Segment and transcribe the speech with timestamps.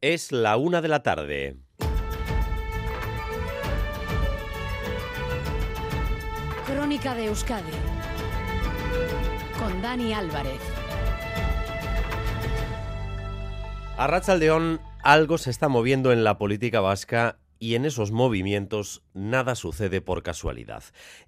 [0.00, 1.56] Es la una de la tarde.
[6.66, 7.72] Crónica de Euskadi
[9.58, 10.60] con Dani Álvarez.
[13.96, 19.54] A Rachaldeón, algo se está moviendo en la política vasca y en esos movimientos nada
[19.54, 20.84] sucede por casualidad.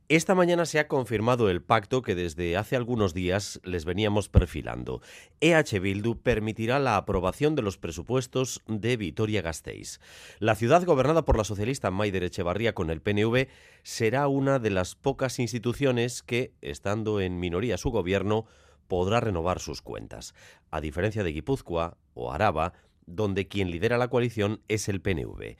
[0.09, 5.03] Esta mañana se ha confirmado el pacto que desde hace algunos días les veníamos perfilando.
[5.41, 10.01] EH Bildu permitirá la aprobación de los presupuestos de Vitoria-Gasteiz.
[10.39, 13.49] La ciudad gobernada por la socialista Maider Echevarría con el PNV
[13.83, 18.47] será una de las pocas instituciones que, estando en minoría su gobierno,
[18.88, 20.35] podrá renovar sus cuentas.
[20.71, 22.73] A diferencia de Guipúzcoa o Araba,
[23.07, 25.57] donde quien lidera la coalición es el PNV.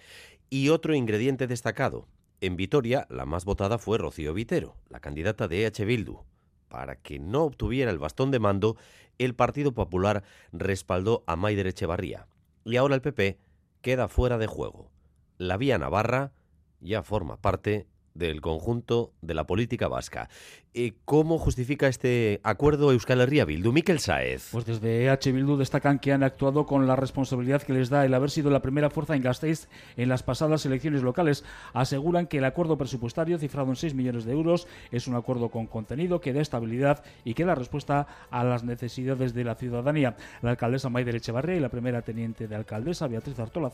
[0.53, 2.09] Y otro ingrediente destacado.
[2.41, 6.25] En Vitoria, la más votada fue Rocío Vitero, la candidata de EH Bildu.
[6.69, 8.77] Para que no obtuviera el bastón de mando,
[9.19, 12.27] el Partido Popular respaldó a Maider Echevarría.
[12.65, 13.39] Y ahora el PP
[13.81, 14.91] queda fuera de juego.
[15.39, 16.33] La vía Navarra
[16.81, 20.29] ya forma parte del conjunto de la política vasca.
[20.73, 23.73] Eh, ¿Cómo justifica este acuerdo Euskal Herria Bildu?
[23.73, 24.51] Miquel Saez.
[24.53, 28.15] Pues desde EH Bildu destacan que han actuado con la responsabilidad que les da el
[28.15, 31.45] haber sido la primera fuerza en Gasteiz en las pasadas elecciones locales.
[31.73, 35.67] Aseguran que el acuerdo presupuestario, cifrado en 6 millones de euros, es un acuerdo con
[35.67, 40.17] contenido que da estabilidad y que da respuesta a las necesidades de la ciudadanía.
[40.41, 43.71] La alcaldesa Maider Echevarría y la primera teniente de alcaldesa, Beatriz Artola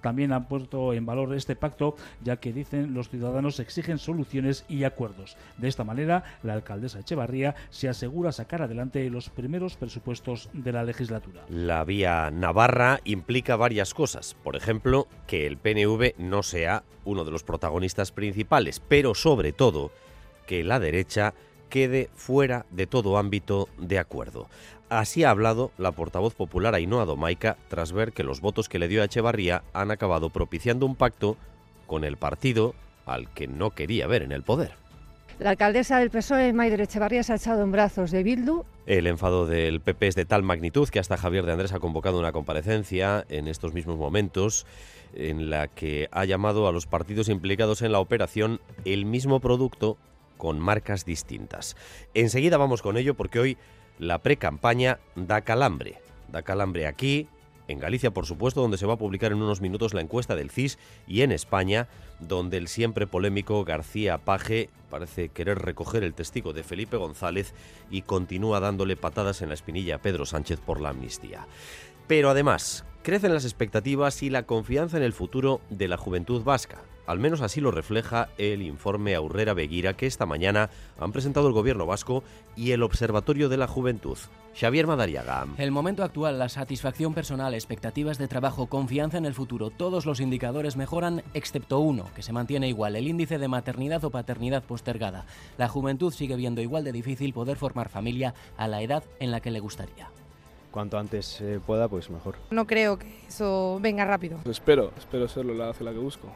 [0.00, 4.82] también han puesto en valor este pacto, ya que dicen los ciudadanos exigen soluciones y
[4.82, 5.36] acuerdos.
[5.56, 10.82] De esta manera, la alcaldesa Echevarría se asegura sacar adelante los primeros presupuestos de la
[10.82, 11.42] legislatura.
[11.48, 14.34] La vía Navarra implica varias cosas.
[14.42, 19.92] Por ejemplo, que el PNV no sea uno de los protagonistas principales, pero sobre todo
[20.46, 21.32] que la derecha
[21.68, 24.48] quede fuera de todo ámbito de acuerdo.
[24.88, 28.88] Así ha hablado la portavoz popular Ainhoa Domaica tras ver que los votos que le
[28.88, 31.36] dio a Echevarría han acabado propiciando un pacto
[31.86, 32.74] con el partido
[33.14, 34.72] al que no quería ver en el poder.
[35.38, 38.64] La alcaldesa del PSOE, Maider Echevarría, se ha echado en brazos de Bildu.
[38.84, 42.18] El enfado del PP es de tal magnitud que hasta Javier de Andrés ha convocado
[42.18, 44.66] una comparecencia en estos mismos momentos
[45.14, 49.96] en la que ha llamado a los partidos implicados en la operación el mismo producto
[50.36, 51.74] con marcas distintas.
[52.12, 53.58] Enseguida vamos con ello porque hoy
[53.98, 55.98] la pre-campaña da calambre.
[56.30, 57.28] Da calambre aquí,
[57.70, 60.50] en Galicia, por supuesto, donde se va a publicar en unos minutos la encuesta del
[60.50, 61.88] CIS, y en España,
[62.18, 67.54] donde el siempre polémico García Paje parece querer recoger el testigo de Felipe González
[67.90, 71.46] y continúa dándole patadas en la espinilla a Pedro Sánchez por la amnistía.
[72.06, 76.82] Pero además, crecen las expectativas y la confianza en el futuro de la juventud vasca.
[77.10, 81.52] Al menos así lo refleja el informe Aurrera Beguira que esta mañana han presentado el
[81.52, 82.22] Gobierno vasco
[82.54, 84.16] y el Observatorio de la Juventud.
[84.54, 85.44] Xavier Madariaga.
[85.58, 90.20] El momento actual, la satisfacción personal, expectativas de trabajo, confianza en el futuro, todos los
[90.20, 95.26] indicadores mejoran excepto uno, que se mantiene igual, el índice de maternidad o paternidad postergada.
[95.58, 99.40] La juventud sigue viendo igual de difícil poder formar familia a la edad en la
[99.40, 100.12] que le gustaría
[100.70, 102.36] cuanto antes pueda, pues mejor.
[102.52, 104.38] No creo que eso venga rápido.
[104.44, 106.28] Espero, espero serlo la hace la que busco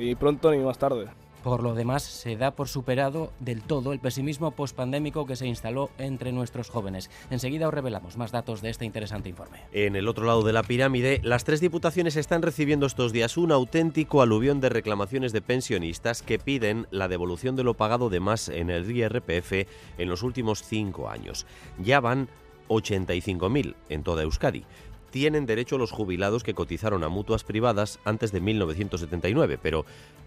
[0.00, 1.06] ni pronto ni más tarde.
[1.42, 5.88] Por lo demás, se da por superado del todo el pesimismo pospandémico que se instaló
[5.96, 7.10] entre nuestros jóvenes.
[7.30, 9.58] Enseguida os revelamos más datos de este interesante informe.
[9.72, 13.52] En el otro lado de la pirámide, las tres diputaciones están recibiendo estos días un
[13.52, 18.50] auténtico aluvión de reclamaciones de pensionistas que piden la devolución de lo pagado de más
[18.50, 19.66] en el IRPF
[19.96, 21.46] en los últimos cinco años.
[21.78, 22.28] Ya van
[22.68, 24.64] 85.000 en toda Euskadi
[25.10, 29.84] tienen derecho los jubilados que cotizaron a mutuas privadas antes de 1979, pero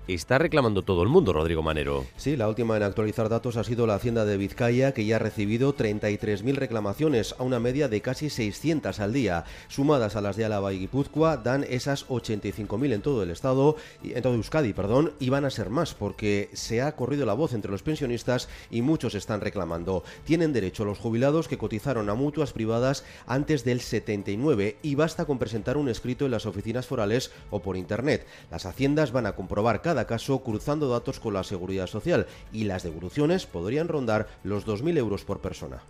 [0.08, 2.06] está reclamando todo el mundo, Rodrigo Manero.
[2.18, 5.20] Sí, la última en actualizar datos ha sido la Hacienda de Vizcaya, que ya ha
[5.20, 9.46] recibido 33.000 reclamaciones, a una media de casi 600 al día.
[9.68, 14.22] Sumadas a las de Álava y Guipúzcoa, dan esas 85.000 en todo el estado, en
[14.22, 17.72] todo Euskadi, perdón, y van a ser más, porque se ha corrido la voz entre
[17.72, 20.04] los pensionistas y muchos están reclamando.
[20.26, 25.40] Tienen derecho los jubilados que cotizaron a mutuas privadas antes del 79 y basta con
[25.40, 28.26] presentar un escrito en las oficinas forales o por internet.
[28.52, 32.84] Las haciendas van a comprobar cada caso cruzando datos con la seguridad social y las
[32.84, 35.82] devoluciones podrían rondar los 2.000 euros por persona.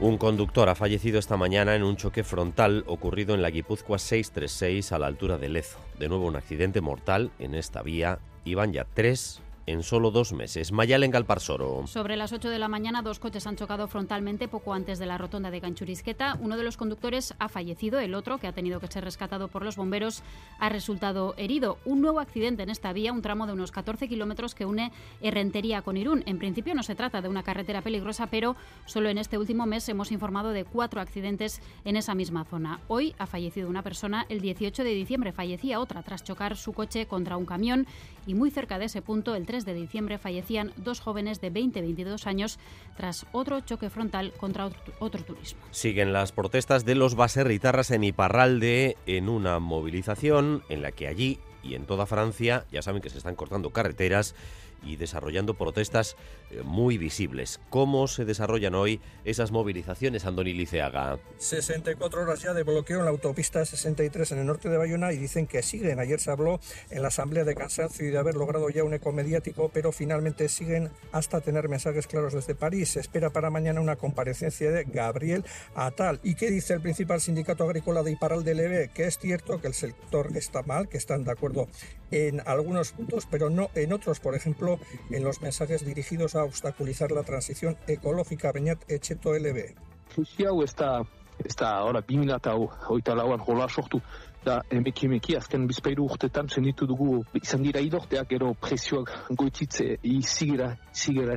[0.00, 4.92] Un conductor ha fallecido esta mañana en un choque frontal ocurrido en la Guipúzcoa 636
[4.92, 5.78] a la altura de Lezo.
[5.98, 8.18] De nuevo un accidente mortal en esta vía.
[8.44, 10.72] Iban ya tres en solo dos meses.
[10.72, 11.86] Mayal en Galparsoro.
[11.86, 15.18] Sobre las 8 de la mañana, dos coches han chocado frontalmente poco antes de la
[15.18, 16.36] rotonda de Ganchurisqueta.
[16.40, 19.64] Uno de los conductores ha fallecido, el otro, que ha tenido que ser rescatado por
[19.64, 20.22] los bomberos,
[20.58, 21.78] ha resultado herido.
[21.84, 25.82] Un nuevo accidente en esta vía, un tramo de unos 14 kilómetros que une Herrentería
[25.82, 26.22] con Irún.
[26.26, 28.56] En principio no se trata de una carretera peligrosa, pero
[28.86, 32.80] solo en este último mes hemos informado de cuatro accidentes en esa misma zona.
[32.88, 37.06] Hoy ha fallecido una persona, el 18 de diciembre fallecía otra tras chocar su coche
[37.06, 37.86] contra un camión
[38.26, 41.78] y muy cerca de ese punto, el 3 de diciembre, fallecían dos jóvenes de 20
[41.78, 42.58] y 22 años
[42.96, 44.68] tras otro choque frontal contra
[44.98, 45.60] otro turismo.
[45.70, 51.38] Siguen las protestas de los baserritarras en Iparralde en una movilización en la que allí
[51.62, 54.34] y en toda Francia ya saben que se están cortando carreteras
[54.82, 56.16] y desarrollando protestas
[56.62, 57.60] muy visibles.
[57.70, 61.18] ¿Cómo se desarrollan hoy esas movilizaciones, Andoni Liceaga?
[61.38, 65.16] 64 horas ya de bloqueo en la autopista 63 en el norte de Bayona y
[65.16, 65.98] dicen que siguen.
[65.98, 66.60] Ayer se habló
[66.90, 70.48] en la asamblea de cansancio y de haber logrado ya un eco mediático, pero finalmente
[70.48, 72.90] siguen hasta tener mensajes claros desde París.
[72.90, 76.20] Se espera para mañana una comparecencia de Gabriel Atal.
[76.22, 78.90] ¿Y qué dice el principal sindicato agrícola de Iparal de Leve?
[78.94, 81.68] Que es cierto que el sector está mal, que están de acuerdo
[82.10, 84.20] en algunos puntos, pero no en otros.
[84.20, 84.78] Por ejemplo,
[85.10, 89.74] en los mensajes dirigidos a obstaculizar la transición ecológica Beñat Echeto LB.
[90.14, 91.02] Krisi hau ez da,
[91.44, 94.00] ez da, ora, bimina eta hoita lauan jola sortu,
[94.44, 100.74] da emeki emeki azken bizpairu urtetan senditu dugu izan dira idorteak gero presioak goititze izigera,
[100.92, 101.36] izigera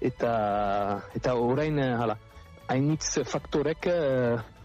[0.00, 0.32] eta,
[1.14, 2.18] eta orain hala,
[2.68, 4.57] hainitz faktorek uh,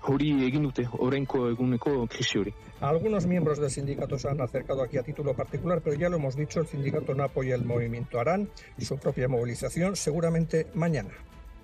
[2.81, 6.35] Algunos miembros del sindicato se han acercado aquí a título particular, pero ya lo hemos
[6.35, 8.19] dicho, el sindicato no apoya el movimiento.
[8.19, 11.11] Harán su propia movilización seguramente mañana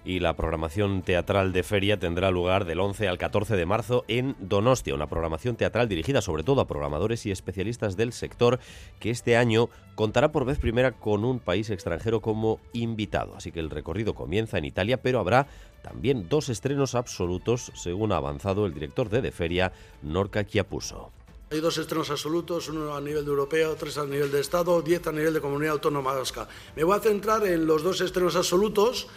[0.06, 4.36] y la programación teatral de feria tendrá lugar del 11 al 14 de marzo en
[4.40, 8.60] Donostia, una programación teatral dirigida sobre todo a programadores y especialistas del sector
[9.00, 13.36] que este año contará por vez primera con un país extranjero como invitado.
[13.36, 15.48] Así que el recorrido comienza en Italia, pero habrá
[15.82, 21.12] también dos estrenos absolutos, según ha avanzado el director de De Feria, Norca Chiapuso.
[21.52, 25.06] Hay dos estrenos absolutos, uno a nivel de europeo, tres a nivel de Estado, diez
[25.08, 26.48] a nivel de comunidad autónoma vasca.
[26.76, 29.08] Me voy a centrar en los dos estrenos absolutos.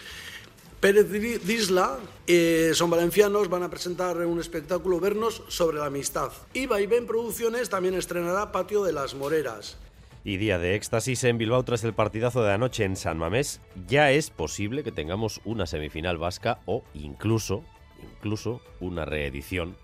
[0.82, 1.08] Pérez
[1.44, 6.32] Disla, eh, son valencianos, van a presentar un espectáculo Vernos sobre la amistad.
[6.54, 9.78] Y Vaivén Producciones también estrenará Patio de las Moreras
[10.24, 14.12] y día de éxtasis en Bilbao tras el partidazo de anoche en San Mamés, ya
[14.12, 17.64] es posible que tengamos una semifinal vasca o incluso,
[18.00, 19.76] incluso una reedición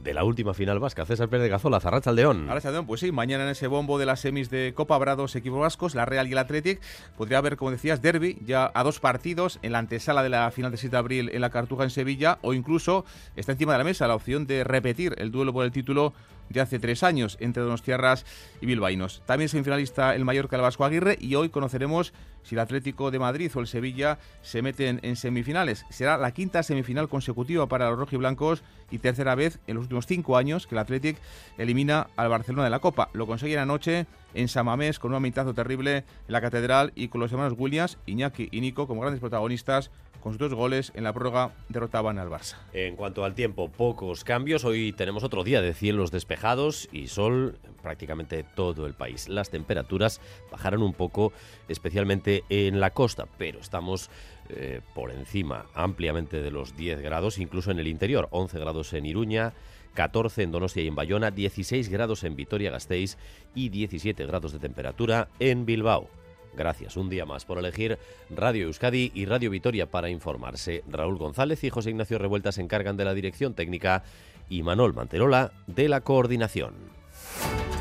[0.00, 1.04] de la última final vasca.
[1.06, 2.46] César Pérez de Gazola, Zarrachaldeón.
[2.46, 5.60] León, pues sí, mañana en ese bombo de las semis de Copa habrá dos equipos
[5.60, 6.80] vascos, la Real y el Athletic.
[7.16, 10.70] Podría haber, como decías, derby ya a dos partidos en la antesala de la final
[10.70, 13.04] de 7 de abril en la Cartuja en Sevilla o incluso
[13.36, 16.12] está encima de la mesa la opción de repetir el duelo por el título
[16.48, 18.24] de hace tres años entre Donostiarras
[18.60, 19.22] y Bilbaínos.
[19.26, 22.12] También semifinalista el Mallorca, el Vasco Aguirre y hoy conoceremos
[22.42, 25.86] si el Atlético de Madrid o el Sevilla se meten en semifinales.
[25.90, 30.36] Será la quinta semifinal consecutiva para los rojiblancos y tercera vez en los últimos cinco
[30.36, 31.20] años que el Atlético
[31.58, 33.10] elimina al Barcelona de la Copa.
[33.12, 37.30] Lo consiguen anoche en Samamés con un amitazo terrible en la Catedral y con los
[37.32, 39.90] hermanos Williams, Iñaki y Nico como grandes protagonistas
[40.24, 42.56] con sus dos goles en la prórroga derrotaban al Barça.
[42.72, 44.64] En cuanto al tiempo, pocos cambios.
[44.64, 49.28] Hoy tenemos otro día de cielos despejados y sol en prácticamente todo el país.
[49.28, 51.34] Las temperaturas bajaron un poco,
[51.68, 54.08] especialmente en la costa, pero estamos
[54.48, 58.28] eh, por encima ampliamente de los 10 grados, incluso en el interior.
[58.30, 59.52] 11 grados en Iruña.
[59.94, 63.16] 14 en Donostia y en Bayona, 16 grados en Vitoria-Gasteiz
[63.54, 66.08] y 17 grados de temperatura en Bilbao.
[66.56, 67.98] Gracias un día más por elegir
[68.30, 70.84] Radio Euskadi y Radio Vitoria para informarse.
[70.88, 74.04] Raúl González y José Ignacio Revuelta se encargan de la dirección técnica
[74.48, 76.74] y Manol Manterola de la coordinación.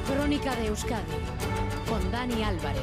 [0.07, 1.03] Crónica de Euskadi
[1.87, 2.81] con Dani Álvarez.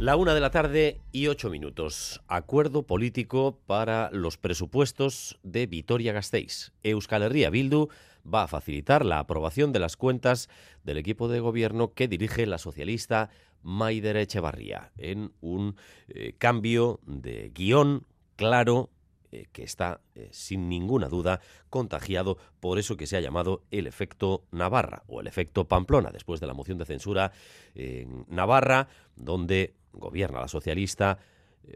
[0.00, 2.22] La una de la tarde y ocho minutos.
[2.26, 6.72] Acuerdo político para los presupuestos de Vitoria-Gasteiz.
[6.82, 7.88] Euskal Herria Bildu
[8.24, 10.48] va a facilitar la aprobación de las cuentas
[10.84, 13.28] del equipo de gobierno que dirige la socialista
[13.62, 15.76] Maider Echevarría en un
[16.08, 18.88] eh, cambio de guion claro
[19.32, 23.86] eh, que está eh, sin ninguna duda contagiado por eso que se ha llamado el
[23.86, 27.32] efecto Navarra o el efecto Pamplona después de la moción de censura
[27.74, 31.18] en Navarra donde gobierna la socialista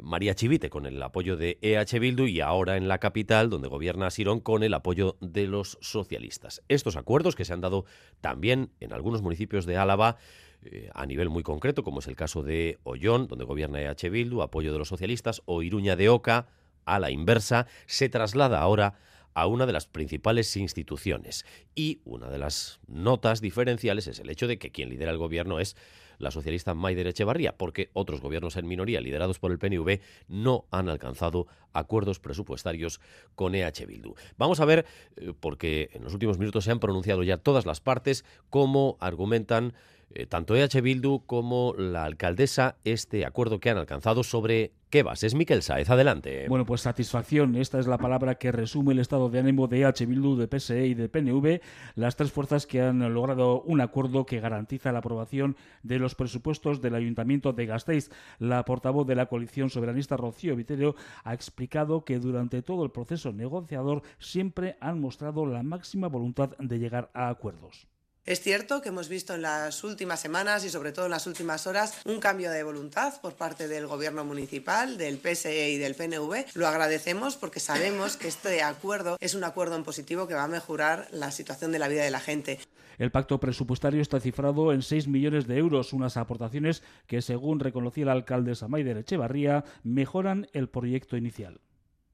[0.02, 4.10] María Chivite con el apoyo de EH Bildu y ahora en la capital donde gobierna
[4.10, 6.62] Sirón con el apoyo de los socialistas.
[6.68, 7.84] Estos acuerdos que se han dado
[8.20, 10.16] también en algunos municipios de Álava
[10.64, 14.42] eh, a nivel muy concreto, como es el caso de Ollón, donde gobierna EH Bildu,
[14.42, 16.48] apoyo de los socialistas, o Iruña de Oca,
[16.86, 18.94] a la inversa, se traslada ahora
[19.34, 21.44] a una de las principales instituciones.
[21.74, 25.60] Y una de las notas diferenciales es el hecho de que quien lidera el gobierno
[25.60, 25.76] es
[26.18, 30.88] la socialista Maider Echevarría, porque otros gobiernos en minoría liderados por el PNV no han
[30.88, 33.00] alcanzado acuerdos presupuestarios
[33.34, 34.14] con EH Bildu.
[34.36, 37.80] Vamos a ver, eh, porque en los últimos minutos se han pronunciado ya todas las
[37.80, 39.74] partes, cómo argumentan
[40.10, 45.34] eh, tanto EH Bildu como la alcaldesa este acuerdo que han alcanzado sobre qué bases.
[45.34, 46.46] Miquel Saez, adelante.
[46.48, 47.56] Bueno, pues satisfacción.
[47.56, 50.86] Esta es la palabra que resume el estado de ánimo de EH Bildu, de PSE
[50.86, 51.60] y de PNV,
[51.96, 56.80] las tres fuerzas que han logrado un acuerdo que garantiza la aprobación de los presupuestos
[56.80, 58.10] del Ayuntamiento de Gasteiz.
[58.38, 60.94] La portavoz de la coalición soberanista, Rocío Viterio,
[61.24, 66.78] ha explicado que durante todo el proceso negociador siempre han mostrado la máxima voluntad de
[66.78, 67.88] llegar a acuerdos.
[68.26, 71.66] Es cierto que hemos visto en las últimas semanas y sobre todo en las últimas
[71.66, 76.46] horas un cambio de voluntad por parte del Gobierno municipal, del PSE y del PNV.
[76.54, 80.48] Lo agradecemos porque sabemos que este acuerdo es un acuerdo en positivo que va a
[80.48, 82.60] mejorar la situación de la vida de la gente.
[82.96, 88.04] El pacto presupuestario está cifrado en 6 millones de euros, unas aportaciones que, según reconocía
[88.04, 91.60] el alcalde Samaider Echevarría, mejoran el proyecto inicial.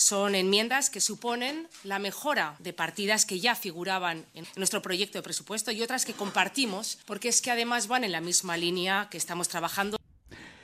[0.00, 5.22] Son enmiendas que suponen la mejora de partidas que ya figuraban en nuestro proyecto de
[5.22, 9.18] presupuesto y otras que compartimos, porque es que además van en la misma línea que
[9.18, 9.98] estamos trabajando.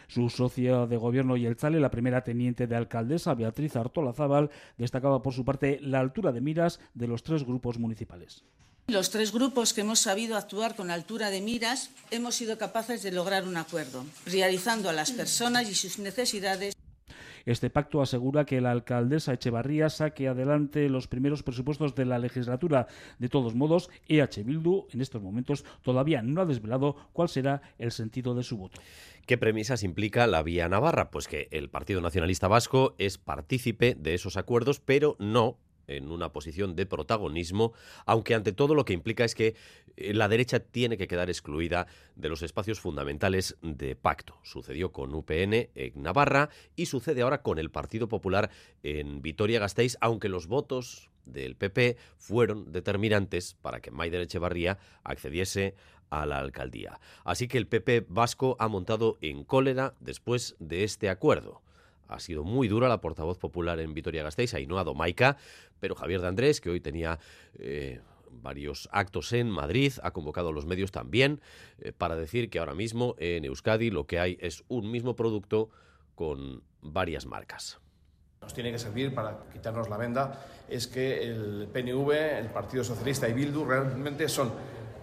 [0.09, 4.51] Su socia de gobierno y el Chale, la primera teniente de alcaldesa, Beatriz Artola Zaval,
[4.79, 8.43] destacaba por su parte la altura de miras de los tres grupos municipales.
[8.87, 13.13] Los tres grupos que hemos sabido actuar con altura de miras hemos sido capaces de
[13.13, 16.75] lograr un acuerdo, realizando a las personas y sus necesidades
[17.47, 22.89] este pacto asegura que la alcaldesa Echevarría saque adelante los primeros presupuestos de la legislatura.
[23.19, 27.93] De todos modos, EH Bildu en estos momentos todavía no ha desvelado cuál será el
[27.93, 28.81] sentido de su voto.
[29.27, 31.11] ¿Qué premisas implica la vía Navarra?
[31.11, 36.33] Pues que el Partido Nacionalista Vasco es partícipe de esos acuerdos, pero no en una
[36.33, 37.73] posición de protagonismo,
[38.05, 39.55] aunque ante todo lo que implica es que
[39.97, 44.39] eh, la derecha tiene que quedar excluida de los espacios fundamentales de pacto.
[44.43, 48.51] Sucedió con UPN en Navarra y sucede ahora con el Partido Popular
[48.83, 55.75] en Vitoria-Gasteiz, aunque los votos del PP fueron determinantes para que Maider Echevarría accediese
[56.11, 57.01] a la alcaldía.
[57.25, 61.63] Así que el PP vasco ha montado en cólera después de este acuerdo.
[62.09, 65.37] Ha sido muy dura la portavoz popular en Vitoria-Gasteiz, Ainhoa Domaica,
[65.81, 67.19] pero Javier de Andrés, que hoy tenía
[67.59, 71.41] eh, varios actos en Madrid, ha convocado a los medios también
[71.79, 75.71] eh, para decir que ahora mismo en Euskadi lo que hay es un mismo producto
[76.15, 77.81] con varias marcas.
[78.41, 83.29] Nos tiene que servir para quitarnos la venda es que el PNV, el Partido Socialista
[83.29, 84.53] y Bildu realmente son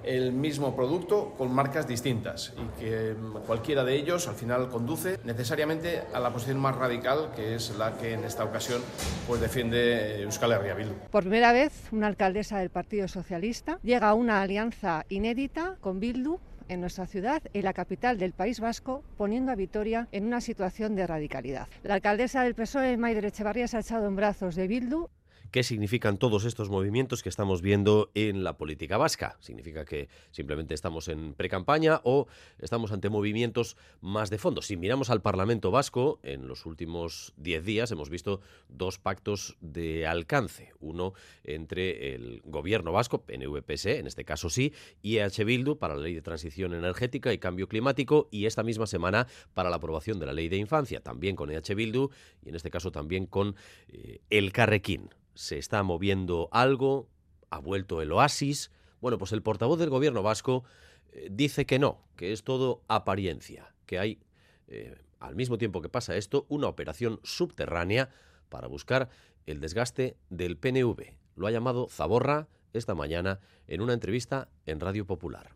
[0.04, 6.04] el mismo producto con marcas distintas y que cualquiera de ellos al final conduce necesariamente
[6.14, 8.82] a la posición más radical que es la que en esta ocasión
[9.28, 10.94] pues defiende Euskal Herria Bildu.
[11.12, 16.40] Por primera vez una alcaldesa del Partido Socialista llega a una alianza inédita con Bildu
[16.70, 20.96] en nuestra ciudad, en la capital del País Vasco, poniendo a Vitoria en una situación
[20.96, 21.68] de radicalidad.
[21.84, 25.10] La alcaldesa del PSOE, Maider Echevarría, se ha echado en brazos de Bildu
[25.54, 29.38] qué significan todos estos movimientos que estamos viendo en la política vasca.
[29.40, 32.26] ¿Significa que simplemente estamos en precampaña o
[32.58, 34.64] estamos ante movimientos más de fondo?
[34.64, 40.08] Si miramos al Parlamento vasco, en los últimos 10 días hemos visto dos pactos de
[40.08, 40.74] alcance.
[40.80, 46.02] Uno entre el gobierno vasco, PNVPS, en este caso sí, y EH Bildu para la
[46.02, 50.26] Ley de Transición Energética y Cambio Climático y esta misma semana para la aprobación de
[50.26, 52.10] la Ley de Infancia, también con EH Bildu
[52.42, 53.56] y en este caso también con
[53.90, 57.10] eh, el Carrequín se está moviendo algo,
[57.50, 58.72] ha vuelto el oasis.
[59.02, 60.64] Bueno, pues el portavoz del gobierno vasco
[61.12, 64.20] eh, dice que no, que es todo apariencia, que hay,
[64.68, 68.10] eh, al mismo tiempo que pasa esto, una operación subterránea
[68.50, 69.10] para buscar
[69.46, 71.18] el desgaste del PNV.
[71.36, 75.56] Lo ha llamado Zaborra esta mañana en una entrevista en Radio Popular.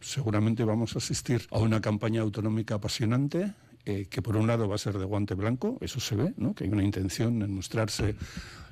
[0.00, 3.52] Seguramente vamos a asistir a una campaña autonómica apasionante
[3.88, 6.54] eh, que por un lado va a ser de guante blanco, eso se ve, ¿no?
[6.54, 8.16] que hay una intención en mostrarse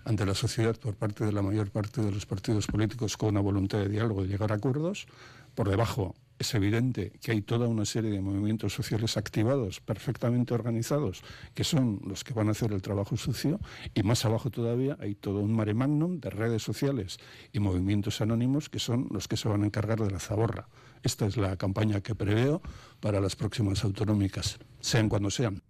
[0.05, 3.41] ante la sociedad por parte de la mayor parte de los partidos políticos con una
[3.41, 5.07] voluntad de diálogo, de llegar a acuerdos.
[5.55, 11.23] Por debajo es evidente que hay toda una serie de movimientos sociales activados, perfectamente organizados,
[11.55, 13.59] que son los que van a hacer el trabajo sucio,
[13.95, 17.17] y más abajo todavía hay todo un mare magnum de redes sociales
[17.55, 20.69] y movimientos anónimos que son los que se van a encargar de la zaborra.
[21.03, 22.63] Esta es la campaña que preveo
[23.01, 25.63] para las próximas autonómicas, sean cuando sean.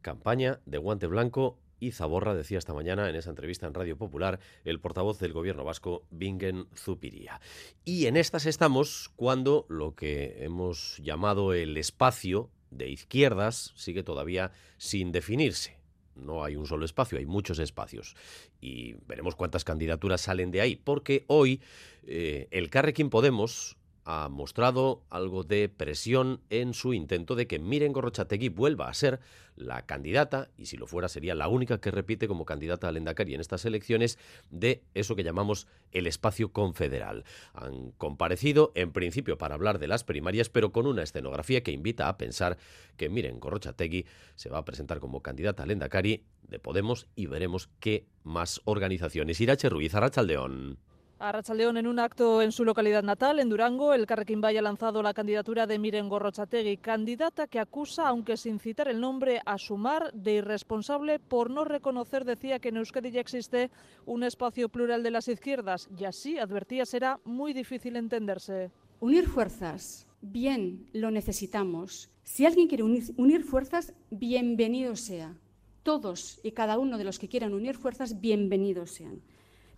[0.00, 4.40] Campaña de guante blanco y Zaborra decía esta mañana en esa entrevista en Radio Popular
[4.64, 7.40] el portavoz del gobierno vasco, Bingen Zupiría.
[7.84, 14.52] Y en estas estamos cuando lo que hemos llamado el espacio de izquierdas sigue todavía
[14.76, 15.78] sin definirse.
[16.14, 18.16] No hay un solo espacio, hay muchos espacios.
[18.60, 21.62] Y veremos cuántas candidaturas salen de ahí, porque hoy
[22.02, 23.77] eh, el Carrequín Podemos
[24.10, 29.20] ha mostrado algo de presión en su intento de que Miren Gorrochategui vuelva a ser
[29.54, 33.34] la candidata, y si lo fuera sería la única que repite como candidata al Endacari
[33.34, 37.24] en estas elecciones, de eso que llamamos el espacio confederal.
[37.52, 42.08] Han comparecido, en principio, para hablar de las primarias, pero con una escenografía que invita
[42.08, 42.56] a pensar
[42.96, 47.68] que Miren Gorrochategui se va a presentar como candidata al Endacari de Podemos y veremos
[47.78, 49.38] qué más organizaciones.
[49.38, 50.78] Irache Ruiz, Arrachaldeón.
[51.20, 54.62] A Rachaldeón, en un acto en su localidad natal, en Durango, el Carrequín Valle ha
[54.62, 59.58] lanzado la candidatura de Miren Gorrochategui, candidata que acusa, aunque sin citar el nombre, a
[59.58, 63.72] Sumar de irresponsable por no reconocer, decía, que en Euskadi ya existe
[64.06, 68.70] un espacio plural de las izquierdas y así, advertía, será muy difícil entenderse.
[69.00, 72.10] Unir fuerzas, bien, lo necesitamos.
[72.22, 75.34] Si alguien quiere unir fuerzas, bienvenido sea.
[75.82, 79.20] Todos y cada uno de los que quieran unir fuerzas, bienvenidos sean.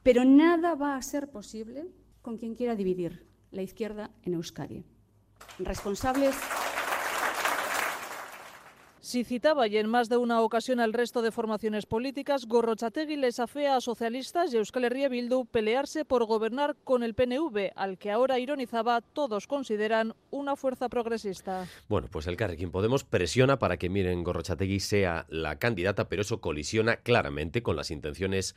[0.02, 1.86] Pero nada va a ser posible
[2.22, 4.84] con quien quiera dividir la izquierda en Euskadi.
[5.58, 6.36] Responsables.
[9.02, 13.40] Si citaba y en más de una ocasión al resto de formaciones políticas, Gorrochategui les
[13.40, 18.10] afea a socialistas y Euskal Herria Bildu pelearse por gobernar con el PNV, al que
[18.10, 21.66] ahora ironizaba todos consideran una fuerza progresista.
[21.88, 26.40] Bueno, pues el Carrequín Podemos presiona para que Miren Gorrochategui sea la candidata, pero eso
[26.40, 28.54] colisiona claramente con las intenciones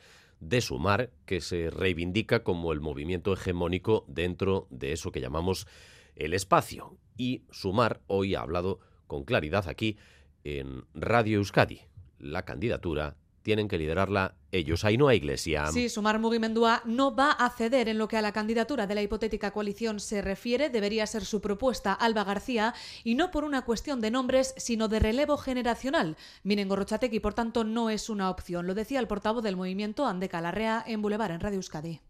[0.48, 5.66] de Sumar, que se reivindica como el movimiento hegemónico dentro de eso que llamamos
[6.16, 6.96] el espacio.
[7.16, 9.96] Y Sumar hoy ha hablado con claridad aquí
[10.44, 11.80] en Radio Euskadi.
[12.18, 15.66] La candidatura tienen que liderarla ellos, Ainhoa Iglesia.
[15.66, 19.02] Sí, Sumar Mugimendua no va a ceder en lo que a la candidatura de la
[19.02, 20.70] hipotética coalición se refiere.
[20.70, 22.74] Debería ser su propuesta Alba García
[23.04, 26.16] y no por una cuestión de nombres, sino de relevo generacional.
[26.42, 28.66] Miren Gorrochategui, por tanto, no es una opción.
[28.66, 32.00] Lo decía el portavoz del movimiento, Andeca Larrea, en Boulevard, en Radio Euskadi.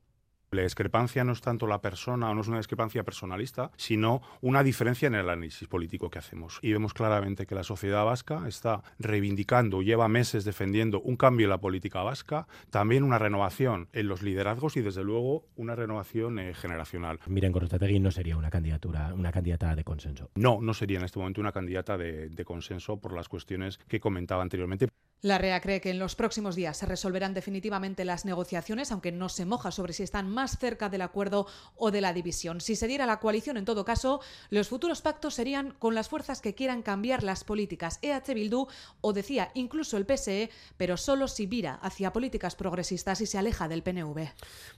[0.55, 4.63] La discrepancia no es tanto la persona o no es una discrepancia personalista, sino una
[4.63, 6.61] diferencia en el análisis político que hacemos.
[6.63, 11.51] Y vemos claramente que la sociedad vasca está reivindicando, lleva meses defendiendo un cambio en
[11.51, 16.55] la política vasca, también una renovación en los liderazgos y desde luego una renovación eh,
[16.55, 17.19] generacional.
[17.27, 20.31] Miren, Gorrochategui no sería una candidatura, una candidata de consenso.
[20.37, 23.99] No, no sería en este momento una candidata de, de consenso por las cuestiones que
[23.99, 24.89] comentaba anteriormente.
[25.25, 29.31] La REA cree que en los próximos días se resolverán definitivamente las negociaciones, aunque no
[29.31, 32.61] se moja sobre si están más cerca del acuerdo o de la división.
[32.61, 36.43] Si se diera la coalición, en todo caso, los futuros pactos serían con las fuerzas
[36.43, 38.67] que quieran cambiar las políticas EH Bildu
[39.01, 43.67] o decía incluso el PSE, pero solo si vira hacia políticas progresistas y se aleja
[43.67, 44.29] del PNV.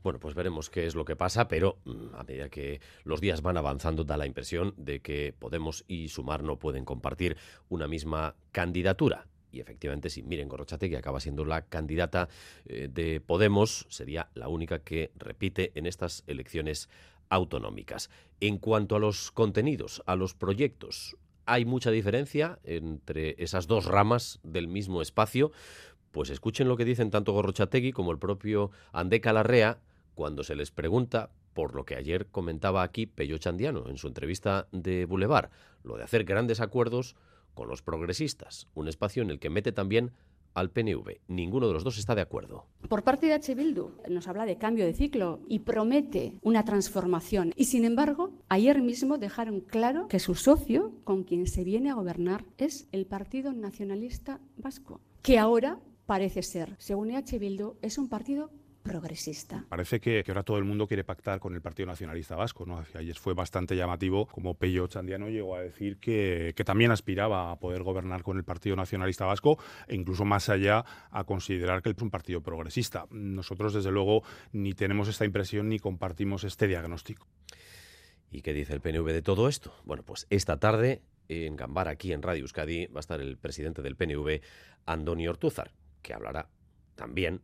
[0.05, 3.43] Bueno, pues veremos qué es lo que pasa, pero mm, a medida que los días
[3.43, 7.37] van avanzando da la impresión de que Podemos y Sumar no pueden compartir
[7.69, 12.29] una misma candidatura y efectivamente, si Miren Gorrochate, que acaba siendo la candidata
[12.67, 16.89] eh, de Podemos, sería la única que repite en estas elecciones
[17.29, 18.11] autonómicas.
[18.41, 24.41] En cuanto a los contenidos, a los proyectos, hay mucha diferencia entre esas dos ramas
[24.43, 25.53] del mismo espacio.
[26.11, 29.79] Pues escuchen lo que dicen tanto Gorrochategui como el propio Andeca Larrea
[30.15, 34.69] cuando se les pregunta por lo que ayer comentaba aquí Pello Chandiano en su entrevista
[34.73, 35.51] de Boulevard,
[35.85, 37.17] lo de hacer grandes acuerdos
[37.57, 40.13] con los progresistas, un espacio en el que mete también
[40.55, 41.21] al PNV.
[41.29, 42.67] Ninguno de los dos está de acuerdo.
[42.89, 43.55] Por parte de H.
[43.55, 47.53] Bildu nos habla de cambio de ciclo y promete una transformación.
[47.57, 51.95] Y sin embargo, ayer mismo dejaron claro que su socio con quien se viene a
[51.95, 57.39] gobernar es el Partido Nacionalista Vasco, que ahora parece ser, según H.
[57.39, 58.51] Bildu, es un partido
[58.87, 59.65] progresista.
[59.69, 62.65] Parece que, que, ahora todo el mundo quiere pactar con el Partido Nacionalista Vasco.
[62.67, 62.85] ¿no?
[62.95, 67.59] Ayer fue bastante llamativo como Pello Chandiano llegó a decir que, que, también aspiraba a
[67.59, 72.03] poder gobernar con el Partido Nacionalista Vasco e incluso más allá a considerar que es
[72.03, 73.07] un partido progresista.
[73.11, 74.23] Nosotros, desde luego,
[74.53, 77.27] ni tenemos esta impresión ni compartimos este diagnóstico.
[78.31, 79.73] ¿Y qué dice el PNV de todo esto?
[79.85, 83.83] Bueno, pues esta tarde en Gambara, aquí en Radio Euskadi, va a estar el presidente
[83.83, 84.41] del PNV,
[84.85, 85.73] Andoni Ortúzar,
[86.03, 86.49] que hablará
[86.95, 87.43] también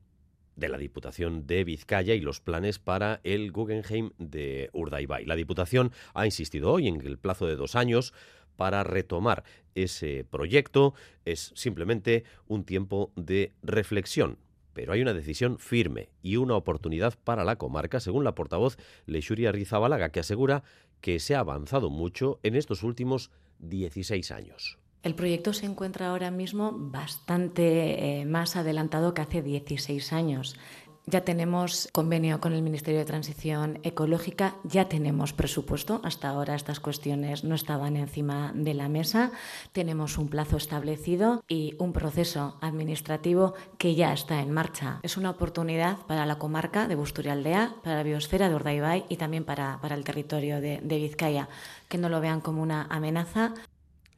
[0.57, 5.25] de la Diputación de Vizcaya y los planes para el Guggenheim de Urdaibai.
[5.25, 8.13] La Diputación ha insistido hoy en el plazo de dos años
[8.57, 10.95] para retomar ese proyecto.
[11.25, 14.39] Es simplemente un tiempo de reflexión.
[14.73, 19.53] Pero hay una decisión firme y una oportunidad para la comarca, según la portavoz Lechuria
[19.53, 20.63] Rizabalaga, que asegura
[21.01, 24.79] que se ha avanzado mucho en estos últimos 16 años.
[25.03, 30.57] El proyecto se encuentra ahora mismo bastante eh, más adelantado que hace 16 años.
[31.05, 36.01] ya tenemos convenio con el Ministerio de Transición Ecológica, ya tenemos presupuesto.
[36.05, 39.33] Hasta ahora estas cuestiones no estaban encima de la mesa.
[39.73, 45.01] Tenemos un plazo establecido y un proceso administrativo que ya está en marcha.
[45.03, 49.45] Es una oportunidad para la comarca de Busturialdea, para la biosfera de Urdaibai y también
[49.45, 51.49] para, para el territorio de, de Vizcaya.
[51.89, 53.55] Que no lo vean como una amenaza,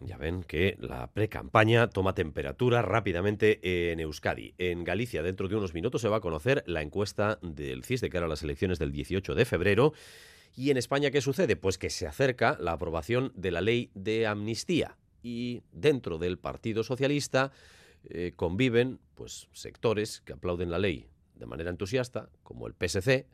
[0.01, 4.55] ya ven que la pre-campaña toma temperatura rápidamente en Euskadi.
[4.59, 8.11] En Galicia, dentro de unos minutos, se va a conocer la encuesta del CIS de
[8.11, 9.93] cara a las elecciones del 18 de febrero.
[10.57, 11.57] ¿Y en España qué sucede?
[11.57, 14.97] Pues que se acerca la aprobación de la ley de amnistía.
[15.23, 17.51] Y dentro del Partido Socialista
[18.11, 23.27] eh, conviven pues, sectores que aplauden la ley de manera entusiasta, como el PSC,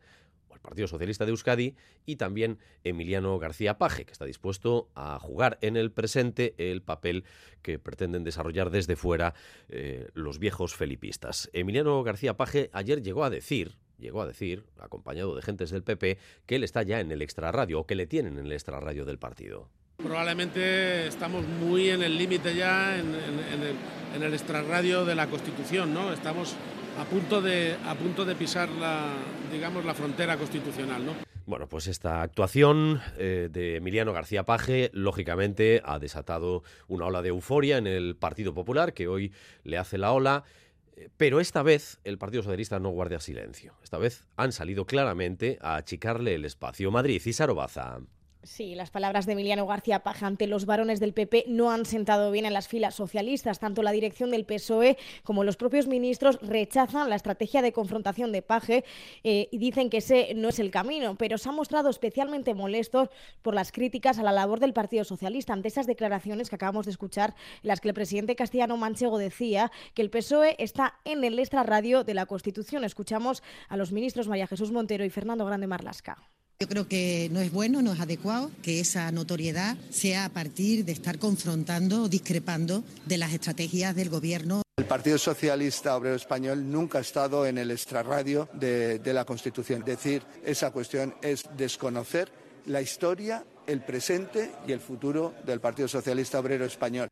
[0.59, 5.77] Partido Socialista de Euskadi, y también Emiliano García Paje, que está dispuesto a jugar en
[5.77, 7.25] el presente el papel
[7.63, 9.35] que pretenden desarrollar desde fuera
[9.69, 11.51] eh, los viejos felipistas.
[11.53, 16.19] Emiliano García Paje ayer llegó a decir, llegó a decir, acompañado de gentes del PP,
[16.47, 19.19] que él está ya en el extrarradio, o que le tienen en el extrarradio del
[19.19, 19.69] partido.
[20.03, 23.15] Probablemente estamos muy en el límite ya, en,
[24.23, 26.13] el, extrarradio de la Constitución, ¿no?
[26.13, 26.57] Estamos
[26.99, 29.13] a punto de, a punto de pisar la,
[29.53, 31.05] digamos, la frontera constitucional.
[31.05, 31.13] ¿no?
[31.47, 37.29] Bueno, pues esta actuación eh, de Emiliano García Paje, lógicamente, ha desatado una ola de
[37.31, 39.33] euforia en el Partido Popular, que hoy
[39.65, 40.45] le hace la ola.
[40.97, 43.75] Eh, pero esta vez el Partido Socialista no guarda silencio.
[43.83, 46.91] Esta vez han salido claramente a achicarle el espacio.
[46.91, 48.01] Madrid y Sarobaza.
[48.43, 52.31] Sí, las palabras de Emiliano García Paje ante los varones del PP no han sentado
[52.31, 53.59] bien en las filas socialistas.
[53.59, 58.41] Tanto la dirección del PSOE como los propios ministros rechazan la estrategia de confrontación de
[58.41, 58.85] Paje
[59.25, 63.11] eh, y dicen que ese no es el camino, pero se han mostrado especialmente molestos
[63.43, 66.93] por las críticas a la labor del Partido Socialista ante esas declaraciones que acabamos de
[66.93, 71.39] escuchar, en las que el presidente castellano Manchego decía que el PSOE está en el
[71.39, 72.85] extrarradio de la Constitución.
[72.85, 76.17] Escuchamos a los ministros María Jesús Montero y Fernando Grande Marlasca.
[76.63, 80.85] Yo creo que no es bueno, no es adecuado que esa notoriedad sea a partir
[80.85, 84.61] de estar confrontando o discrepando de las estrategias del Gobierno.
[84.77, 89.83] El Partido Socialista Obrero Español nunca ha estado en el extrarradio de, de la Constitución.
[89.87, 92.31] Decir, esa cuestión es desconocer
[92.67, 97.09] la historia, el presente y el futuro del Partido Socialista Obrero Español.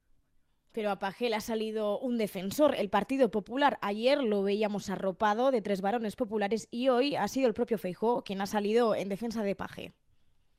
[0.79, 3.81] Pero a Pagel ha salido un defensor, el Partido Popular.
[3.83, 8.23] Ayer lo veíamos arropado de tres varones populares y hoy ha sido el propio Feijó
[8.23, 9.93] quien ha salido en defensa de Paje.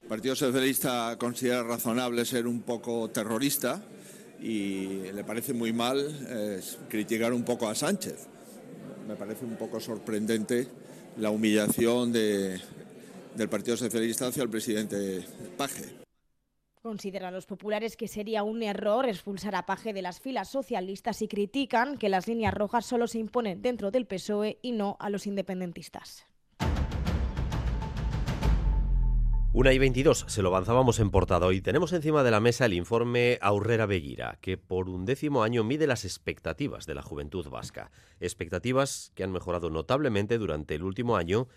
[0.02, 3.82] El Partido Socialista considera razonable ser un poco terrorista
[4.42, 8.28] y le parece muy mal eh, criticar un poco a Sánchez.
[9.08, 10.68] Me parece un poco sorprendente
[11.16, 12.60] la humillación de,
[13.36, 15.24] del Partido Socialista hacia el presidente
[15.56, 16.09] Paje.
[16.82, 21.28] Consideran los populares que sería un error expulsar a Paje de las filas socialistas y
[21.28, 25.28] critican que las líneas rojas solo se imponen dentro del PSOE y no a los
[25.28, 26.26] independentistas.
[29.52, 31.60] Una y 22, se lo avanzábamos en portada hoy.
[31.60, 35.86] Tenemos encima de la mesa el informe Aurrera Beguira, que por un décimo año mide
[35.86, 37.92] las expectativas de la juventud vasca.
[38.22, 41.50] Expectativas que han mejorado notablemente durante el último año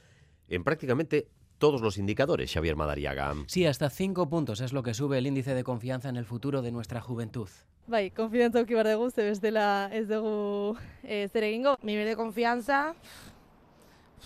[0.49, 1.29] en prácticamente
[1.63, 3.37] todos los indicadores, Xavier Madariaga.
[3.47, 6.61] Sí, hasta cinco puntos es lo que sube el índice de confianza en el futuro
[6.61, 7.49] de nuestra juventud.
[7.87, 11.79] Bai, konfiantza auki bar dugu, ze bestela ez dugu eh, zer egingo.
[11.83, 12.97] Mi nivel de confianza,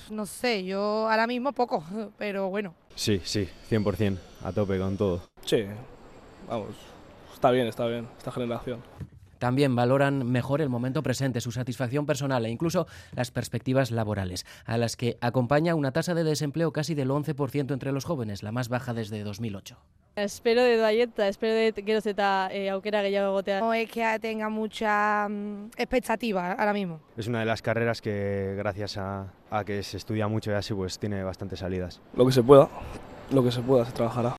[0.09, 1.85] no sé, yo ahora mismo poco,
[2.17, 2.73] pero bueno.
[2.95, 5.21] Sí, sí, 100%, a tope con todo.
[5.45, 5.67] Sí,
[6.49, 6.75] vamos,
[7.35, 8.81] está bien, está bien, esta generación.
[9.39, 14.79] También valoran mejor el momento presente, su satisfacción personal e incluso las perspectivas laborales, a
[14.79, 18.69] las que acompaña una tasa de desempleo casi del 11% entre los jóvenes, la más
[18.69, 19.77] baja desde 2008.
[20.17, 23.61] Espero de Dayeta, espero de geroz eta e, aukera gehiago egotea.
[23.61, 27.01] No es que tenga mucha mm, expectativa ahora mismo.
[27.19, 30.73] Es una de las carreras que gracias a, a que se estudia mucho y así
[30.73, 32.01] pues tiene bastantes salidas.
[32.15, 32.71] Lo que se pueda,
[33.31, 34.37] lo que se pueda se trabajará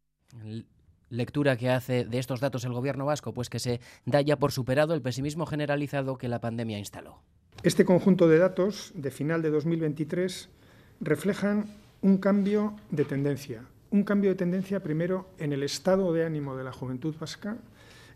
[1.09, 4.51] lectura que hace de estos datos el gobierno vasco, pues que se da ya por
[4.51, 7.21] superado el pesimismo generalizado que la pandemia instaló.
[7.63, 10.49] Este conjunto de datos de final de 2023
[11.01, 11.65] reflejan
[12.01, 16.63] un cambio de tendencia, un cambio de tendencia primero en el estado de ánimo de
[16.63, 17.57] la juventud vasca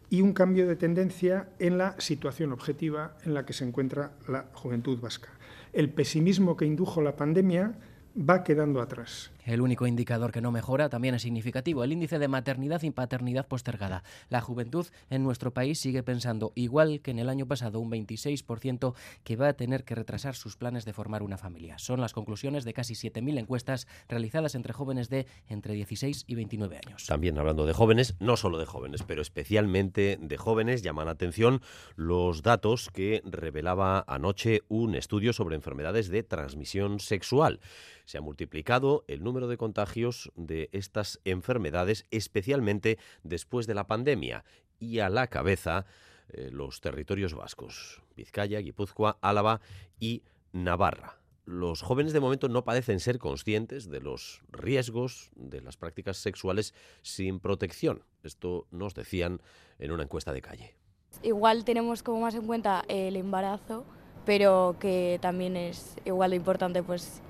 [0.10, 4.46] y un cambio de tendencia en la situación objetiva en la que se encuentra la
[4.54, 5.30] juventud vasca.
[5.74, 7.74] El pesimismo que indujo la pandemia
[8.18, 9.32] va quedando atrás.
[9.46, 13.48] El único indicador que no mejora también es significativo, el índice de maternidad y paternidad
[13.48, 14.04] postergada.
[14.30, 18.94] La juventud en nuestro país sigue pensando, igual que en el año pasado, un 26%
[19.24, 21.80] que va a tener que retrasar sus planes de formar una familia.
[21.80, 26.80] Son las conclusiones de casi 7.000 encuestas realizadas entre jóvenes de entre 16 y 29
[26.86, 27.06] años.
[27.08, 31.62] También hablando de jóvenes, no solo de jóvenes, pero especialmente de jóvenes, llaman la atención
[31.96, 37.60] los datos que revelaba anoche un estudio sobre enfermedades de transmisión sexual.
[38.06, 44.44] Se ha multiplicado el número de contagios de estas enfermedades, especialmente después de la pandemia,
[44.80, 45.86] y a la cabeza
[46.30, 49.62] eh, los territorios vascos, Vizcaya, Guipúzcoa, Álava
[50.00, 51.18] y Navarra.
[51.46, 56.74] Los jóvenes de momento no parecen ser conscientes de los riesgos de las prácticas sexuales
[57.02, 58.04] sin protección.
[58.24, 59.42] Esto nos decían
[59.80, 60.76] en una encuesta de calle.
[61.24, 63.86] Igual tenemos como más en cuenta el embarazo,
[64.26, 67.22] pero que también es igual de importante pues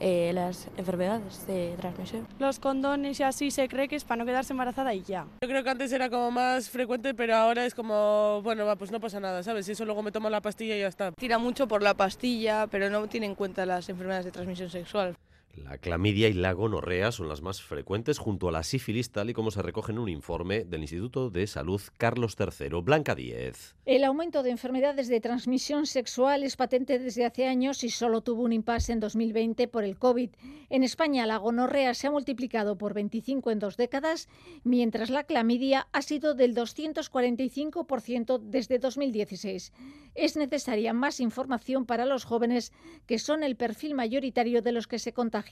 [0.00, 2.26] eh, las enfermedades de transmisión.
[2.38, 5.26] Los condones y así se cree que es para no quedarse embarazada y ya.
[5.40, 8.90] Yo creo que antes era como más frecuente, pero ahora es como, bueno, va, pues
[8.90, 9.66] no pasa nada, ¿sabes?
[9.66, 11.12] Si eso luego me tomo la pastilla y ya está.
[11.12, 15.16] Tira mucho por la pastilla, pero no tiene en cuenta las enfermedades de transmisión sexual.
[15.56, 19.34] La clamidia y la gonorrea son las más frecuentes junto a la sífilis, tal y
[19.34, 22.80] como se recoge en un informe del Instituto de Salud Carlos III.
[22.82, 23.76] Blanca Díez.
[23.86, 28.42] El aumento de enfermedades de transmisión sexual es patente desde hace años y solo tuvo
[28.42, 30.30] un impasse en 2020 por el COVID.
[30.70, 34.28] En España la gonorrea se ha multiplicado por 25 en dos décadas,
[34.64, 39.72] mientras la clamidia ha sido del 245% desde 2016.
[40.16, 42.72] Es necesaria más información para los jóvenes,
[43.06, 45.43] que son el perfil mayoritario de los que se contagian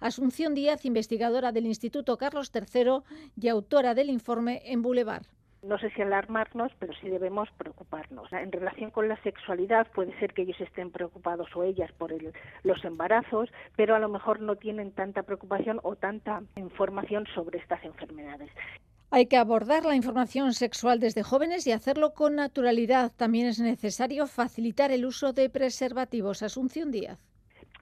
[0.00, 3.02] Asunción Díaz, investigadora del Instituto Carlos III
[3.40, 5.26] y autora del informe en Boulevard
[5.66, 8.32] no sé si alarmarnos, pero sí debemos preocuparnos.
[8.32, 12.12] En relación con la sexualidad, puede ser que ellos estén preocupados o ellas por
[12.62, 17.82] los embarazos, pero a lo mejor no tienen tanta preocupación o tanta información sobre estas
[17.84, 18.50] enfermedades.
[19.10, 23.12] Hay que abordar la información sexual desde jóvenes y hacerlo con naturalidad.
[23.16, 26.42] También es necesario facilitar el uso de preservativos.
[26.42, 27.18] Asunción Díaz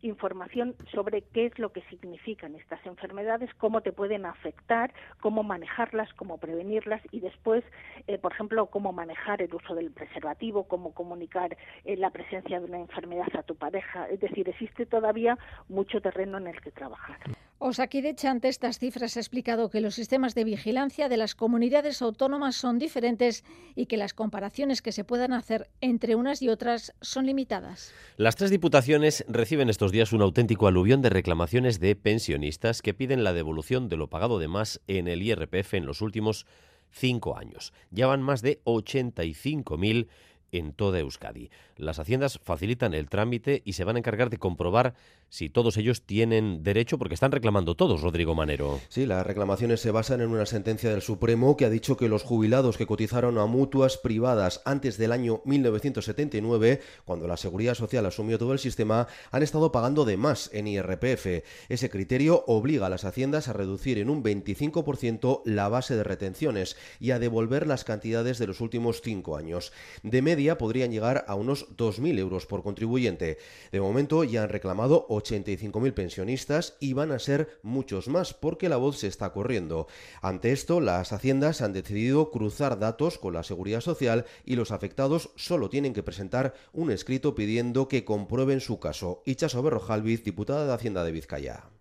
[0.05, 6.13] información sobre qué es lo que significan estas enfermedades, cómo te pueden afectar, cómo manejarlas,
[6.15, 7.65] cómo prevenirlas y después,
[8.07, 12.67] eh, por ejemplo, cómo manejar el uso del preservativo, cómo comunicar eh, la presencia de
[12.67, 14.09] una enfermedad a tu pareja.
[14.09, 15.39] Es decir, existe todavía
[15.69, 17.19] mucho terreno en el que trabajar.
[17.67, 22.57] Osakidecha ante estas cifras ha explicado que los sistemas de vigilancia de las comunidades autónomas
[22.57, 23.43] son diferentes
[23.75, 27.95] y que las comparaciones que se puedan hacer entre unas y otras son limitadas.
[28.19, 33.25] Las tres diputaciones reciben estos días un auténtico aluvión de reclamaciones de pensionistas que piden
[33.25, 36.45] la devolución de lo pagado de más en el IRPF en los últimos
[36.91, 37.73] cinco años.
[37.91, 40.09] Ya van más de 85.000
[40.55, 41.51] en toda Euskadi.
[41.77, 44.95] Las haciendas facilitan el trámite y se van a encargar de comprobar
[45.29, 48.81] si todos ellos tienen derecho, porque están reclamando todos, Rodrigo Manero.
[48.89, 52.23] Sí, las reclamaciones se basan en una sentencia del Supremo que ha dicho que los
[52.23, 58.39] jubilados que cotizaron a mutuas privadas antes del año 1979, cuando la Seguridad Social asumió
[58.39, 61.43] todo el sistema, han estado pagando de más en IRPF.
[61.69, 66.77] Ese criterio obliga a las haciendas a reducir en un 25% la base de retenciones
[67.01, 69.73] y a devolver las cantidades de los últimos cinco años.
[70.05, 73.39] De media podrían llegar a unos 2.000 euros por contribuyente.
[73.73, 78.77] De momento ya han reclamado 85.000 pensionistas y van a ser muchos más porque la
[78.77, 79.87] voz se está corriendo.
[80.21, 85.31] Ante esto, las haciendas han decidido cruzar datos con la Seguridad Social y los afectados
[85.37, 89.23] solo tienen que presentar un escrito pidiendo que comprueben su caso.
[89.25, 91.74] Ichaso Berrojalviz, diputada de Hacienda de Vizcaya.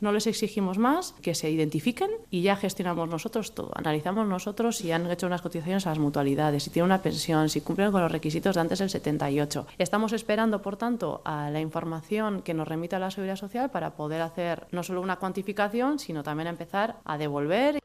[0.00, 3.70] No les exigimos más que se identifiquen y ya gestionamos nosotros todo.
[3.74, 7.60] Analizamos nosotros si han hecho unas cotizaciones a las mutualidades, si tienen una pensión, si
[7.60, 9.66] cumplen con los requisitos de antes del 78.
[9.78, 14.22] Estamos esperando, por tanto, a la información que nos remita la Seguridad Social para poder
[14.22, 17.78] hacer no solo una cuantificación, sino también empezar a devolver.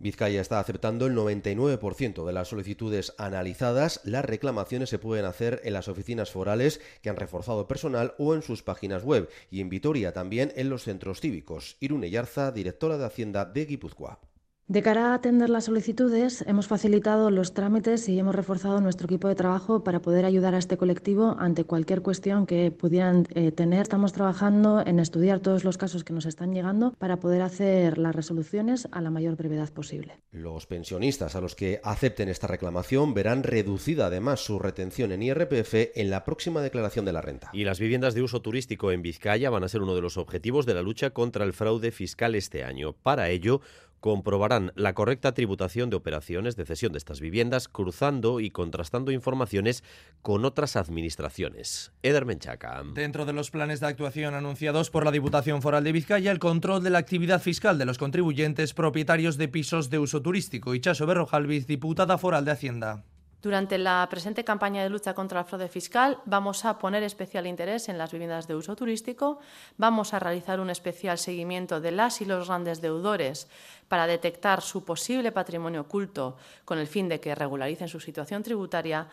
[0.00, 4.00] Vizcaya está aceptando el 99% de las solicitudes analizadas.
[4.04, 8.40] Las reclamaciones se pueden hacer en las oficinas forales que han reforzado personal o en
[8.40, 11.76] sus páginas web y en Vitoria también en los centros cívicos.
[11.80, 14.29] Irune Yarza, directora de Hacienda de Guipúzcoa.
[14.70, 19.26] De cara a atender las solicitudes, hemos facilitado los trámites y hemos reforzado nuestro equipo
[19.26, 23.82] de trabajo para poder ayudar a este colectivo ante cualquier cuestión que pudieran eh, tener.
[23.82, 28.14] Estamos trabajando en estudiar todos los casos que nos están llegando para poder hacer las
[28.14, 30.20] resoluciones a la mayor brevedad posible.
[30.30, 35.96] Los pensionistas a los que acepten esta reclamación verán reducida además su retención en IRPF
[35.96, 37.50] en la próxima declaración de la renta.
[37.52, 40.64] Y las viviendas de uso turístico en Vizcaya van a ser uno de los objetivos
[40.64, 42.92] de la lucha contra el fraude fiscal este año.
[42.92, 43.62] Para ello,
[44.00, 49.84] comprobarán la correcta tributación de operaciones de cesión de estas viviendas, cruzando y contrastando informaciones
[50.22, 51.92] con otras administraciones.
[52.02, 52.82] Eder Menchaca.
[52.94, 56.82] Dentro de los planes de actuación anunciados por la Diputación Foral de Vizcaya, el control
[56.82, 60.74] de la actividad fiscal de los contribuyentes propietarios de pisos de uso turístico.
[60.76, 63.04] Chaso Berrojalviz, diputada foral de Hacienda.
[63.42, 67.88] Durante la presente campaña de lucha contra el fraude fiscal vamos a poner especial interés
[67.88, 69.38] en las viviendas de uso turístico,
[69.78, 73.48] vamos a realizar un especial seguimiento de las y los grandes deudores
[73.88, 79.08] para detectar su posible patrimonio oculto con el fin de que regularicen su situación tributaria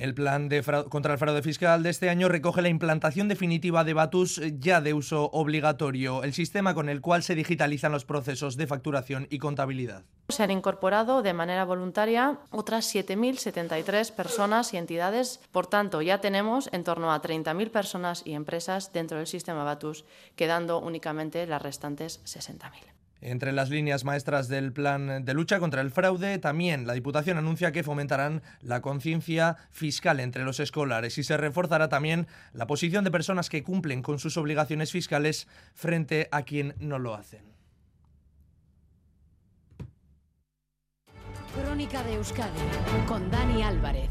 [0.00, 3.94] el plan de contra el fraude fiscal de este año recoge la implantación definitiva de
[3.94, 8.66] Batus ya de uso obligatorio, el sistema con el cual se digitalizan los procesos de
[8.66, 10.04] facturación y contabilidad.
[10.28, 15.40] Se han incorporado de manera voluntaria otras 7.073 personas y entidades.
[15.50, 20.04] Por tanto, ya tenemos en torno a 30.000 personas y empresas dentro del sistema Batus,
[20.36, 22.99] quedando únicamente las restantes 60.000.
[23.22, 27.70] Entre las líneas maestras del plan de lucha contra el fraude, también la Diputación anuncia
[27.72, 33.10] que fomentarán la conciencia fiscal entre los escolares y se reforzará también la posición de
[33.10, 37.44] personas que cumplen con sus obligaciones fiscales frente a quien no lo hacen.
[41.54, 42.60] Crónica de Euskadi
[43.06, 44.10] con Dani Álvarez.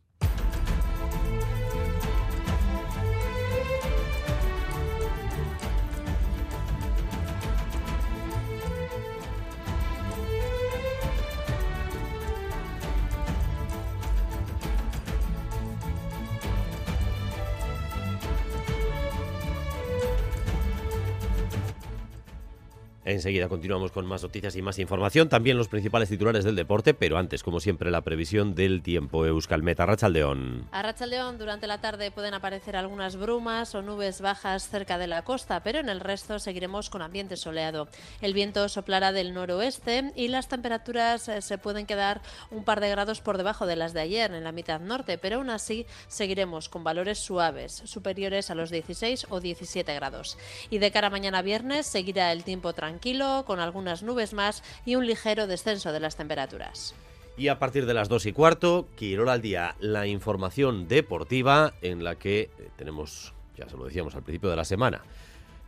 [23.11, 27.17] Enseguida continuamos con más noticias y más información, también los principales titulares del deporte, pero
[27.17, 29.25] antes, como siempre, la previsión del tiempo.
[29.25, 30.69] Euskalmeta, Arrachaldeón.
[30.71, 35.61] Arrachaldeón, durante la tarde pueden aparecer algunas brumas o nubes bajas cerca de la costa,
[35.61, 37.89] pero en el resto seguiremos con ambiente soleado.
[38.21, 42.89] El viento soplará del noroeste y las temperaturas eh, se pueden quedar un par de
[42.89, 46.69] grados por debajo de las de ayer en la mitad norte, pero aún así seguiremos
[46.69, 50.37] con valores suaves, superiores a los 16 o 17 grados.
[50.69, 54.61] Y de cara a mañana viernes seguirá el tiempo tranquilo tranquilo, con algunas nubes más
[54.85, 56.93] y un ligero descenso de las temperaturas.
[57.35, 62.03] Y a partir de las 2 y cuarto, Quirol al día, la información deportiva en
[62.03, 65.01] la que eh, tenemos, ya se lo decíamos al principio de la semana,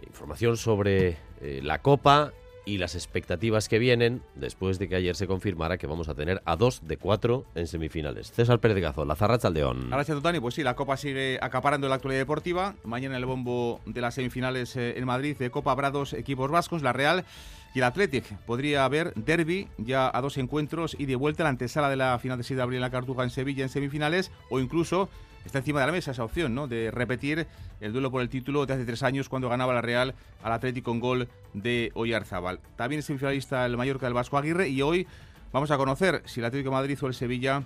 [0.06, 2.34] información sobre eh, la Copa
[2.66, 6.42] y las expectativas que vienen después de que ayer se confirmara que vamos a tener
[6.46, 8.32] a dos de cuatro en semifinales.
[8.32, 9.90] César Pérez de Gazo, la Zarracha Aldeón.
[9.90, 10.40] Gracias, Totani.
[10.40, 12.76] Pues sí, la Copa sigue acaparando la actualidad deportiva.
[12.84, 16.82] Mañana el bombo de las semifinales eh, en Madrid de Copa habrá dos equipos vascos,
[16.82, 17.26] la Real
[17.74, 18.26] y el Athletic.
[18.46, 22.38] Podría haber derby ya a dos encuentros y de vuelta la antesala de la final
[22.38, 25.10] de 6 de abril en la Cartuja en Sevilla en semifinales o incluso
[25.46, 26.68] está encima de la mesa esa opción, ¿no?
[26.68, 27.48] De repetir
[27.82, 30.92] el duelo por el título de hace tres años cuando ganaba la Real al Atlético
[30.92, 32.60] con gol de Oyarzábal.
[32.76, 35.08] También es semifinalista el Mallorca del Vasco Aguirre y hoy
[35.52, 37.64] vamos a conocer si el Atlético de Madrid o el Sevilla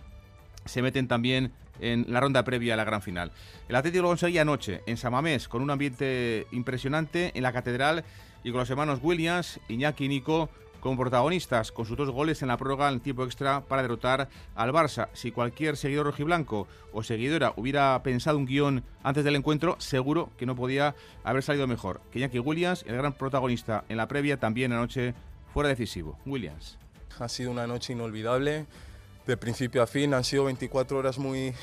[0.66, 3.32] se meten también en la ronda previa a la gran final.
[3.70, 8.04] El Atlético lo conseguía anoche en Samamés con un ambiente impresionante en la catedral
[8.44, 12.48] y con los hermanos Williams, Iñaki y Nico como protagonistas, con sus dos goles en
[12.48, 15.10] la prórroga en tiempo extra para derrotar al Barça.
[15.14, 20.46] Si cualquier seguidor rojiblanco o seguidora hubiera pensado un guion antes del encuentro, seguro que
[20.46, 22.02] no podía haber salido mejor.
[22.12, 25.14] Que Iñaki Williams, el gran protagonista en la previa, también anoche
[25.54, 26.18] fuera decisivo.
[26.26, 26.78] Williams.
[27.20, 28.66] Ha sido una noche inolvidable,
[29.26, 31.54] de principio a fin, han sido 24 horas muy,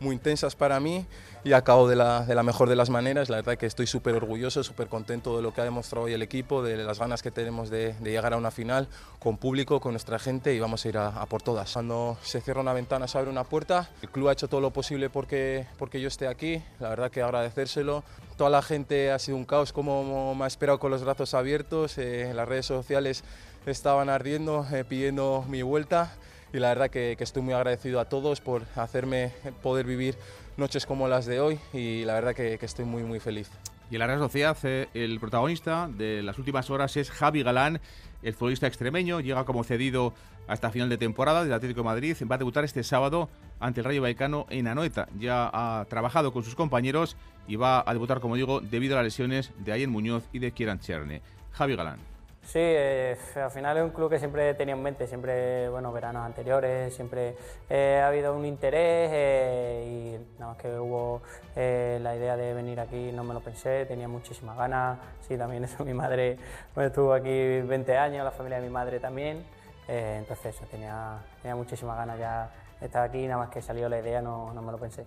[0.00, 1.06] muy intensas para mí
[1.44, 3.28] y acabo de la, de la mejor de las maneras.
[3.28, 6.22] La verdad que estoy súper orgulloso, súper contento de lo que ha demostrado hoy el
[6.22, 10.18] equipo, de las ganas que tenemos de, llegar a una final con público, con nuestra
[10.18, 11.72] gente y vamos a ir a, por todas.
[11.72, 13.90] Cuando se cierra una ventana se abre una puerta.
[14.02, 16.62] El club ha hecho todo lo posible porque, porque yo esté aquí.
[16.80, 18.04] La verdad que agradecérselo.
[18.36, 21.98] Toda la gente ha sido un caos, como me ha esperado con los brazos abiertos.
[21.98, 23.22] Eh, las redes sociales
[23.66, 26.14] estaban ardiendo, eh, pidiendo mi vuelta
[26.54, 30.16] y la verdad que, estoy muy agradecido a todos por hacerme poder vivir
[30.56, 33.50] noches como las de hoy y la verdad que, estoy muy muy feliz.
[33.90, 37.80] Y en la Real Sociedad, eh, el protagonista de las últimas horas es Javi Galán,
[38.22, 40.14] el futbolista extremeño, llega como cedido
[40.46, 43.28] hasta final de temporada del Atlético Madrid, va a debutar este sábado
[43.60, 45.08] ante el Rayo Vallecano en Anoeta.
[45.18, 47.16] Ya ha trabajado con sus compañeros
[47.48, 50.52] y va a debutar, como digo, debido a las lesiones de Ayen Muñoz y de
[50.52, 51.20] Kieran Cherne.
[51.52, 52.13] Javi Galán.
[52.46, 56.24] Sí, eh, al final es un club que siempre tenía en mente, siempre, bueno, veranos
[56.24, 57.36] anteriores, siempre
[57.70, 61.22] eh, ha habido un interés eh, y nada más que hubo
[61.56, 65.84] la idea de venir aquí, no me lo pensé, tenía muchísimas ganas, sí, también eso,
[65.84, 66.36] mi madre
[66.76, 69.44] estuvo aquí 20 años, la familia de mi madre también
[69.86, 73.88] Eh, entonces eso, tenía, tenía muchísimas ganas ya de estar aquí, nada más que salió
[73.88, 75.04] la idea no, no me lo pensé.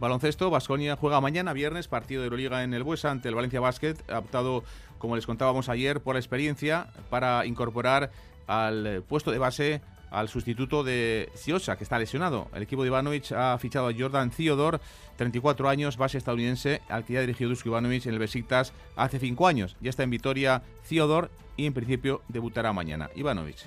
[0.00, 3.94] Baloncesto, Basconia juega mañana, viernes, partido de Euroliga en el Buesa ante el Valencia Basket,
[4.12, 4.64] optado,
[5.04, 8.10] como les contábamos ayer, por la experiencia para incorporar
[8.46, 12.48] al puesto de base al sustituto de Ciosa, que está lesionado.
[12.54, 14.78] El equipo de Ivanovic ha fichado a Jordan Theodore,
[15.16, 19.46] 34 años, base estadounidense, al que ya dirigió Dusko Ivanovic en el Besiktas hace 5
[19.46, 19.76] años.
[19.82, 23.10] Ya está en Vitoria Theodore y en principio debutará mañana.
[23.14, 23.58] Ivanovic.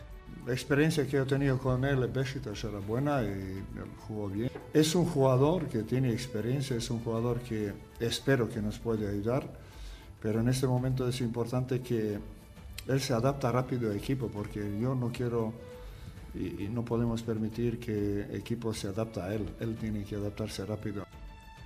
[0.47, 3.63] La experiencia que he tenido con él en Besiktas era buena y
[4.07, 4.49] jugó bien.
[4.73, 9.66] Es un jugador que tiene experiencia, es un jugador que espero que nos puede ayudar,
[10.21, 12.19] pero en este momento es importante que
[12.87, 15.53] él se adapta rápido al equipo, porque yo no quiero
[16.33, 19.45] y, no podemos permitir que el equipo se adapte a él.
[19.59, 21.05] Él tiene que adaptarse rápido.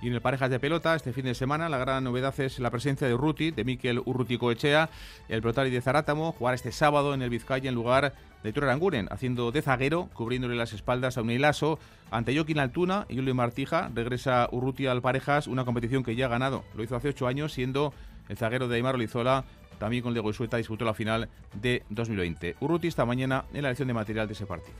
[0.00, 2.70] Y en el parejas de pelota, este fin de semana, la gran novedad es la
[2.70, 4.90] presencia de Urruti, de Miquel Urruti Coechea,
[5.28, 9.06] el protari de Zarátamo, jugar este sábado en el Vizcaya en lugar de Tor Aranguren,
[9.12, 11.78] haciendo de zaguero, cubriéndole las espaldas a Unilaso.
[12.10, 16.30] Ante Joaquín Altuna y Julio Martija, regresa Urruti al parejas, una competición que ya ha
[16.30, 16.64] ganado.
[16.74, 17.94] Lo hizo hace ocho años, siendo
[18.28, 19.44] el zaguero de Aymar Olizola
[19.78, 21.28] también con Diego Sueta disputó la final
[21.60, 22.56] de 2020.
[22.60, 24.74] Urruti esta mañana en la elección de material de ese partido.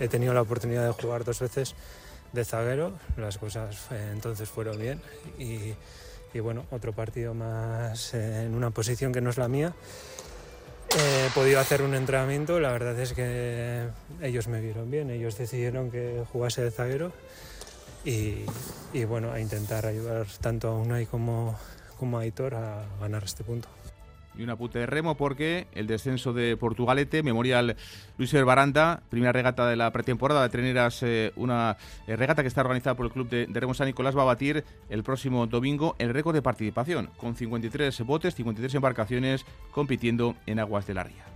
[0.00, 1.74] He tenido la oportunidad de jugar dos veces
[2.32, 5.00] de zaguero, las cosas eh, entonces fueron bien
[5.38, 5.74] y,
[6.40, 9.74] bueno, otro partido más en una posición que no es la mía.
[10.96, 13.88] He podido hacer un entrenamiento, la verdad es que
[14.22, 17.12] ellos me vieron bien, ellos decidieron que jugase de zaguero
[18.04, 21.58] y, bueno, a intentar ayudar tanto a Unai como,
[21.98, 23.68] como Aitor a ganar este punto.
[24.38, 27.76] Y una puta de remo porque el descenso de Portugalete, Memorial
[28.18, 30.42] Luis Baranda, primera regata de la pretemporada.
[30.42, 31.76] De Treneras, eh, una
[32.06, 34.26] eh, regata que está organizada por el club de, de, Remo San Nicolás, va a
[34.26, 40.60] batir el próximo domingo el récord de participación, con 53 botes, 53 embarcaciones compitiendo en
[40.60, 41.35] aguas de la ría.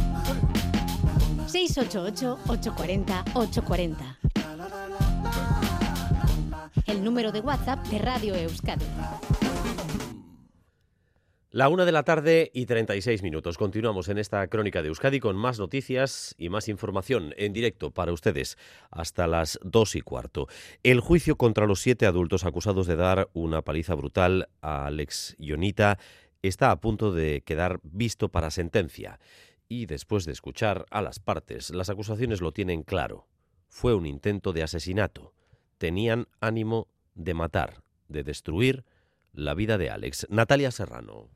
[1.47, 4.17] 688-840-840.
[6.85, 8.85] El número de WhatsApp de Radio Euskadi.
[11.53, 13.57] La una de la tarde y 36 minutos.
[13.57, 18.13] Continuamos en esta crónica de Euskadi con más noticias y más información en directo para
[18.13, 18.57] ustedes
[18.89, 20.47] hasta las dos y cuarto.
[20.81, 25.99] El juicio contra los siete adultos acusados de dar una paliza brutal a Alex Ionita
[26.41, 29.19] está a punto de quedar visto para sentencia.
[29.73, 33.29] Y después de escuchar a las partes, las acusaciones lo tienen claro.
[33.69, 35.33] Fue un intento de asesinato.
[35.77, 38.83] Tenían ánimo de matar, de destruir
[39.31, 40.27] la vida de Alex.
[40.29, 41.29] Natalia Serrano.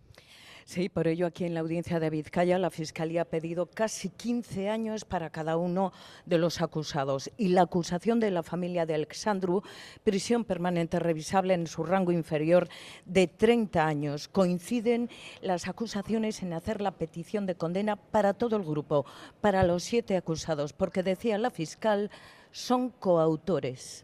[0.68, 4.68] Sí, por ello aquí en la audiencia de Vizcaya la Fiscalía ha pedido casi 15
[4.68, 5.94] años para cada uno
[6.26, 9.62] de los acusados y la acusación de la familia de Alexandru,
[10.04, 12.68] prisión permanente revisable en su rango inferior
[13.06, 14.28] de 30 años.
[14.28, 19.06] Coinciden las acusaciones en hacer la petición de condena para todo el grupo,
[19.42, 22.10] para los siete acusados, porque decía la fiscal,
[22.50, 24.04] son coautores.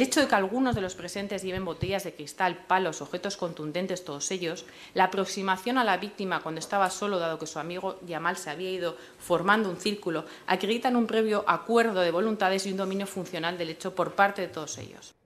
[0.00, 4.30] Hecho de que algunos de los presentes lleven botellas de cristal, palos, objetos contundentes, todos
[4.30, 8.50] ellos, la aproximación a la víctima cuando estaba solo, dado que su amigo Yamal se
[8.50, 13.58] había ido formando un círculo, acreditan un previo acuerdo de voluntades y un dominio funcional
[13.58, 15.17] del hecho por parte de todos ellos.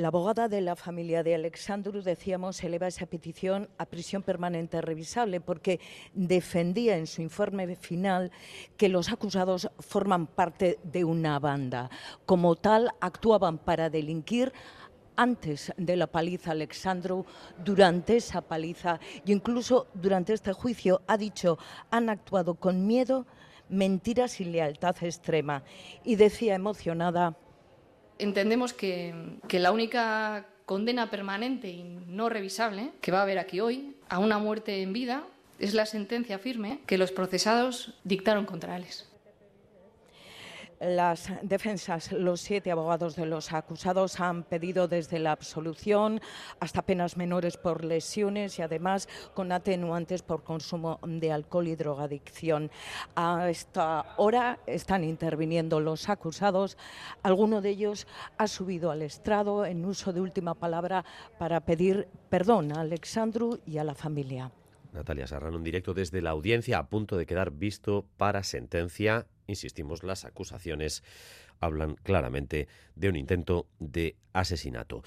[0.00, 5.42] La abogada de la familia de Alexandru, decíamos, eleva esa petición a prisión permanente revisable
[5.42, 5.78] porque
[6.14, 8.32] defendía en su informe final
[8.78, 11.90] que los acusados forman parte de una banda.
[12.24, 14.54] Como tal, actuaban para delinquir
[15.16, 17.26] antes de la paliza Alexandru,
[17.62, 21.58] durante esa paliza e incluso durante este juicio ha dicho
[21.90, 23.26] han actuado con miedo,
[23.68, 25.62] mentiras y lealtad extrema.
[26.04, 27.36] Y decía emocionada
[28.20, 29.14] entendemos que,
[29.50, 34.38] la única condena permanente y no revisable que va a haber aquí hoy a una
[34.38, 35.24] muerte en vida
[35.58, 39.09] es la sentencia firme que los procesados dictaron contra Alex.
[40.80, 46.22] Las defensas, los siete abogados de los acusados han pedido desde la absolución
[46.58, 52.70] hasta penas menores por lesiones y además con atenuantes por consumo de alcohol y drogadicción.
[53.14, 56.78] A esta hora están interviniendo los acusados.
[57.22, 58.06] Alguno de ellos
[58.38, 61.04] ha subido al estrado en uso de última palabra
[61.38, 64.50] para pedir perdón a Alexandru y a la familia.
[64.92, 69.26] Natalia Serrano en directo desde la audiencia a punto de quedar visto para sentencia.
[69.50, 71.02] Insistimos, las acusaciones
[71.60, 75.02] hablan claramente de un intento de asesinato.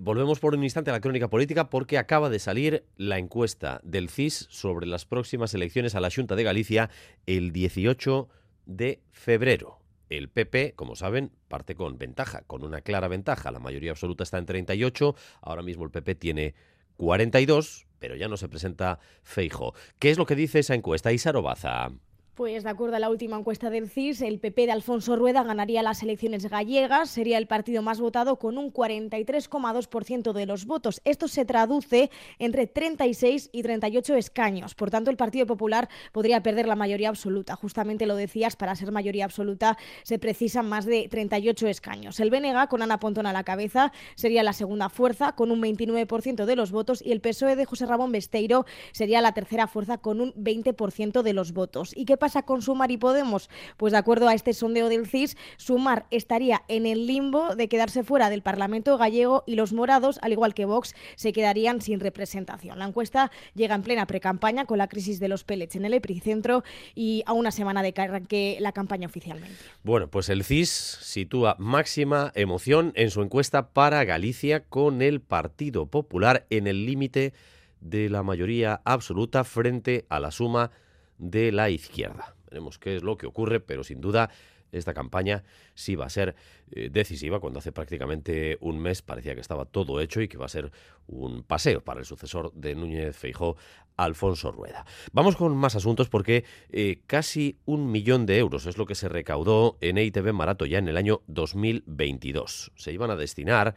[0.00, 4.08] Volvemos por un instante a la crónica política porque acaba de salir la encuesta del
[4.08, 6.90] CIS sobre las próximas elecciones a la Junta de Galicia
[7.26, 8.28] el 18
[8.66, 9.80] de febrero.
[10.08, 13.50] El PP, como saben, parte con ventaja, con una clara ventaja.
[13.50, 16.54] La mayoría absoluta está en 38, ahora mismo el PP tiene
[16.96, 19.74] 42, pero ya no se presenta Feijo.
[19.98, 21.12] ¿Qué es lo que dice esa encuesta?
[21.12, 21.90] Isarobaza.
[22.38, 25.82] Pues de acuerdo a la última encuesta del CIS, el PP de Alfonso Rueda ganaría
[25.82, 31.00] las elecciones gallegas, sería el partido más votado con un 43,2% de los votos.
[31.04, 34.76] Esto se traduce entre 36 y 38 escaños.
[34.76, 37.56] Por tanto, el Partido Popular podría perder la mayoría absoluta.
[37.56, 42.20] Justamente lo decías, para ser mayoría absoluta se precisan más de 38 escaños.
[42.20, 46.44] El BNG, con Ana Pontón a la cabeza, sería la segunda fuerza con un 29%
[46.44, 50.20] de los votos y el PSOE de José Ramón Besteiro sería la tercera fuerza con
[50.20, 51.92] un 20% de los votos.
[51.96, 53.48] ¿Y qué pasa pasa con Sumar y Podemos?
[53.78, 58.04] Pues de acuerdo a este sondeo del CIS, Sumar estaría en el limbo de quedarse
[58.04, 62.78] fuera del Parlamento gallego y los morados, al igual que Vox, se quedarían sin representación.
[62.78, 66.64] La encuesta llega en plena precampaña con la crisis de los pellets en el epicentro
[66.94, 69.56] y a una semana de que arranque la campaña oficialmente.
[69.82, 70.68] Bueno, pues el CIS
[71.00, 77.32] sitúa máxima emoción en su encuesta para Galicia con el Partido Popular en el límite
[77.80, 80.72] de la mayoría absoluta frente a la suma
[81.18, 82.34] de la izquierda.
[82.48, 84.30] Veremos qué es lo que ocurre, pero sin duda
[84.72, 85.44] esta campaña
[85.74, 86.34] sí va a ser
[86.70, 90.46] eh, decisiva cuando hace prácticamente un mes parecía que estaba todo hecho y que va
[90.46, 90.70] a ser
[91.06, 93.56] un paseo para el sucesor de Núñez Feijó,
[93.96, 94.84] Alfonso Rueda.
[95.12, 99.08] Vamos con más asuntos porque eh, casi un millón de euros es lo que se
[99.08, 102.72] recaudó en EITB Marato ya en el año 2022.
[102.76, 103.74] Se iban a destinar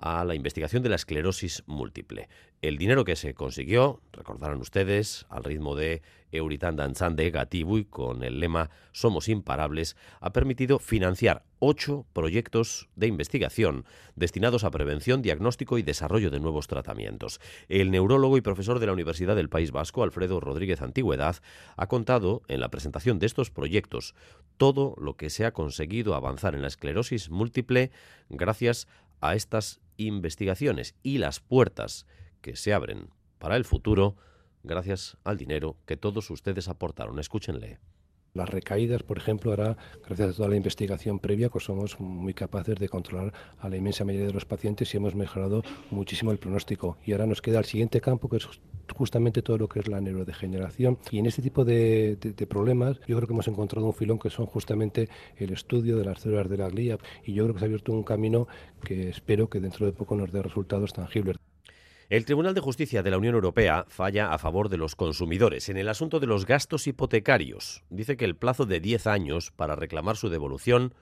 [0.00, 2.28] a la investigación de la esclerosis múltiple.
[2.60, 8.22] El dinero que se consiguió, recordarán ustedes, al ritmo de Euritan Danzan de Gatibui, con
[8.22, 13.84] el lema Somos imparables, ha permitido financiar ocho proyectos de investigación
[14.16, 17.40] destinados a prevención, diagnóstico y desarrollo de nuevos tratamientos.
[17.68, 21.36] El neurólogo y profesor de la Universidad del País Vasco, Alfredo Rodríguez Antigüedad,
[21.76, 24.14] ha contado en la presentación de estos proyectos
[24.56, 27.90] todo lo que se ha conseguido avanzar en la esclerosis múltiple
[28.28, 28.88] gracias
[29.20, 32.06] a estas investigaciones y las puertas
[32.40, 34.16] que se abren para el futuro
[34.62, 37.18] gracias al dinero que todos ustedes aportaron.
[37.18, 37.78] Escúchenle.
[38.34, 39.76] Las recaídas, por ejemplo, ahora,
[40.06, 44.04] gracias a toda la investigación previa, pues somos muy capaces de controlar a la inmensa
[44.04, 46.98] mayoría de los pacientes y hemos mejorado muchísimo el pronóstico.
[47.04, 48.48] Y ahora nos queda el siguiente campo, que es
[48.92, 50.98] justamente todo lo que es la neurodegeneración.
[51.10, 52.18] Y en este tipo de,
[52.48, 56.20] problemas, yo creo que hemos encontrado un filón que son justamente el estudio de las
[56.20, 56.98] células de la glía.
[57.24, 58.48] Y yo creo que se ha abierto un camino
[58.84, 61.36] que espero que dentro de poco nos dé resultados tangibles.
[62.08, 65.76] El Tribunal de Justicia de la Unión Europea falla a favor de los consumidores en
[65.76, 67.84] el asunto de los gastos hipotecarios.
[67.90, 70.94] Dice que el plazo de 10 años para reclamar su devolución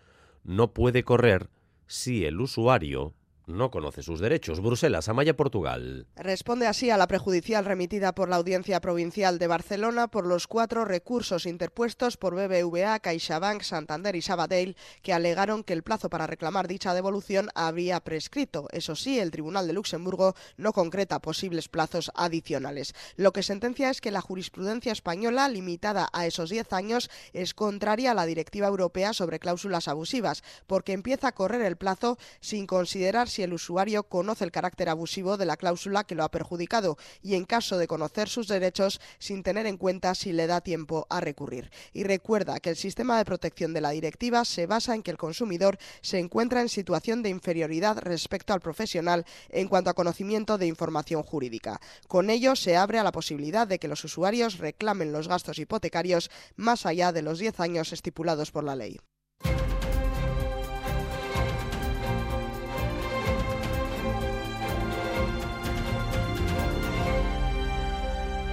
[0.43, 1.49] no puede correr
[1.87, 3.14] si el usuario
[3.47, 4.61] no conoce sus derechos.
[4.61, 6.07] Bruselas, Amaya, Portugal.
[6.16, 10.84] Responde así a la prejudicial remitida por la Audiencia Provincial de Barcelona por los cuatro
[10.84, 16.66] recursos interpuestos por BBVA, CaixaBank, Santander y Sabadell, que alegaron que el plazo para reclamar
[16.66, 18.68] dicha devolución había prescrito.
[18.72, 22.94] Eso sí, el Tribunal de Luxemburgo no concreta posibles plazos adicionales.
[23.16, 28.11] Lo que sentencia es que la jurisprudencia española, limitada a esos 10 años, es contraria
[28.11, 33.28] a la Directiva Europea sobre cláusulas abusivas, porque empieza a correr el plazo sin considerar
[33.37, 37.34] si el usuario conoce el carácter abusivo de la cláusula que lo ha perjudicado y
[37.34, 41.20] en caso de conocer sus derechos sin tener en cuenta si le da tiempo a
[41.20, 41.70] recurrir.
[41.93, 45.18] Y recuerda que el sistema de protección de la directiva se basa en que el
[45.18, 50.66] consumidor se encuentra en situación de inferioridad respecto al profesional en cuanto a conocimiento de
[50.66, 51.78] información jurídica.
[52.09, 56.30] Con ello se abre a la posibilidad de que los usuarios reclamen los gastos hipotecarios
[56.57, 58.99] más allá de los 10 años estipulados por la ley.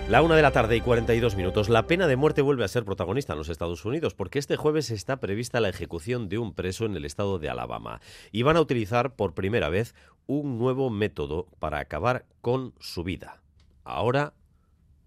[0.09, 1.69] La una de la tarde y 42 minutos.
[1.69, 4.91] La pena de muerte vuelve a ser protagonista en los Estados Unidos porque este jueves
[4.91, 8.01] está prevista la ejecución de un preso en el estado de Alabama
[8.31, 9.95] y van a utilizar por primera vez
[10.27, 13.41] un nuevo método para acabar con su vida.
[13.85, 14.33] Ahora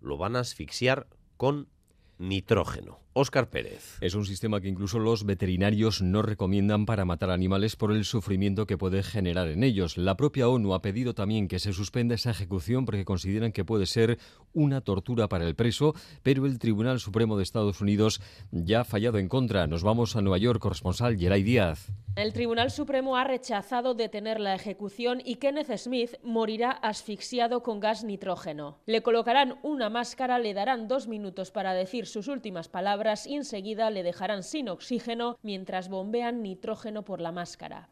[0.00, 1.68] lo van a asfixiar con
[2.16, 3.05] nitrógeno.
[3.18, 3.96] Óscar Pérez.
[4.02, 8.66] Es un sistema que incluso los veterinarios no recomiendan para matar animales por el sufrimiento
[8.66, 9.96] que puede generar en ellos.
[9.96, 13.86] La propia ONU ha pedido también que se suspenda esa ejecución porque consideran que puede
[13.86, 14.18] ser
[14.52, 19.16] una tortura para el preso, pero el Tribunal Supremo de Estados Unidos ya ha fallado
[19.16, 19.66] en contra.
[19.66, 21.90] Nos vamos a Nueva York, corresponsal Geray Díaz.
[22.16, 28.04] El Tribunal Supremo ha rechazado detener la ejecución y Kenneth Smith morirá asfixiado con gas
[28.04, 28.78] nitrógeno.
[28.84, 33.90] Le colocarán una máscara, le darán dos minutos para decir sus últimas palabras y enseguida
[33.90, 37.88] le dejarán sin oxígeno mientras bombean nitrógeno por la máscara.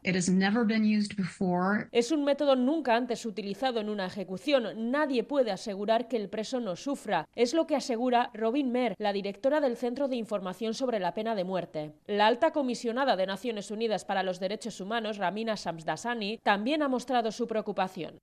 [1.91, 4.91] Es un método nunca antes utilizado en una ejecución.
[4.91, 7.27] Nadie puede asegurar que el preso no sufra.
[7.35, 11.35] Es lo que asegura Robin Mer, la directora del Centro de Información sobre la Pena
[11.35, 11.93] de Muerte.
[12.07, 17.31] La alta comisionada de Naciones Unidas para los Derechos Humanos, Ramina Samsdasani, también ha mostrado
[17.31, 18.19] su preocupación.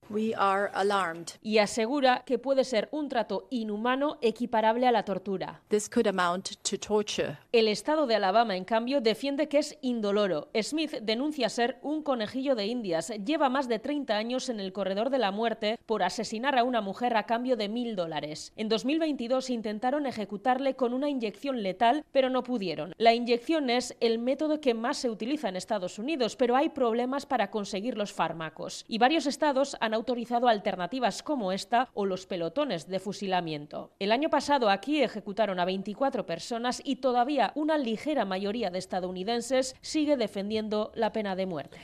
[1.41, 5.63] Y asegura que puede ser un trato inhumano equiparable a la tortura.
[7.53, 10.49] El estado de Alabama, en cambio, defiende que es indoloro.
[10.61, 13.13] Smith denuncia ser un conejillo de indias.
[13.25, 16.81] Lleva más de 30 años en el corredor de la muerte por asesinar a una
[16.81, 18.53] mujer a cambio de mil dólares.
[18.57, 22.95] En 2022 intentaron ejecutarle con una inyección letal, pero no pudieron.
[22.99, 27.27] La inyección es el método que más se utiliza en Estados Unidos, pero hay problemas
[27.27, 28.85] para conseguir los fármacos.
[28.89, 33.93] Y varios estados han autorizado alternativas como esta o los pelotones de fusilamiento.
[34.01, 39.77] El año pasado aquí ejecutaron a 24 personas y todavía una ligera mayoría de estadounidenses
[39.81, 41.79] sigue defendiendo la pena de muerte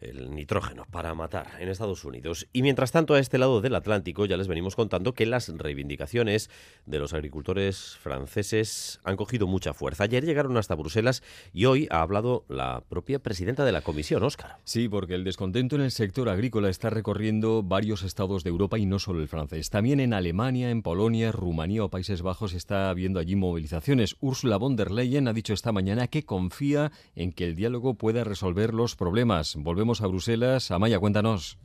[0.00, 2.46] el nitrógeno para matar en Estados Unidos.
[2.52, 6.50] Y mientras tanto, a este lado del Atlántico ya les venimos contando que las reivindicaciones
[6.84, 10.04] de los agricultores franceses han cogido mucha fuerza.
[10.04, 11.22] Ayer llegaron hasta Bruselas
[11.52, 14.58] y hoy ha hablado la propia presidenta de la Comisión, Óscar.
[14.64, 18.86] Sí, porque el descontento en el sector agrícola está recorriendo varios estados de Europa y
[18.86, 19.70] no solo el francés.
[19.70, 24.16] También en Alemania, en Polonia, Rumanía o Países Bajos está habiendo allí movilizaciones.
[24.20, 28.24] Ursula von der Leyen ha dicho esta mañana que confía en que el diálogo pueda
[28.24, 29.56] resolver los problemas.
[29.56, 30.70] Volvemos a Bruselas.
[30.70, 31.58] Amaya, cuéntanos.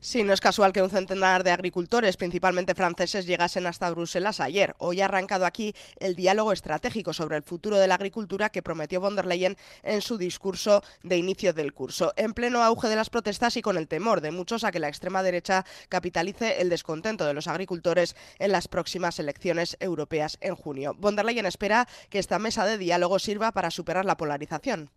[0.00, 4.76] Sí, no es casual que un centenar de agricultores, principalmente franceses, llegasen hasta Bruselas ayer.
[4.78, 9.00] Hoy ha arrancado aquí el diálogo estratégico sobre el futuro de la agricultura que prometió
[9.00, 12.12] von der Leyen en su discurso de inicio del curso.
[12.16, 14.88] En pleno auge de las protestas y con el temor de muchos a que la
[14.88, 20.94] extrema derecha capitalice el descontento de los agricultores en las próximas elecciones europeas en junio.
[20.96, 24.90] Von der Leyen espera que esta mesa de diálogo sirva para superar la polarización.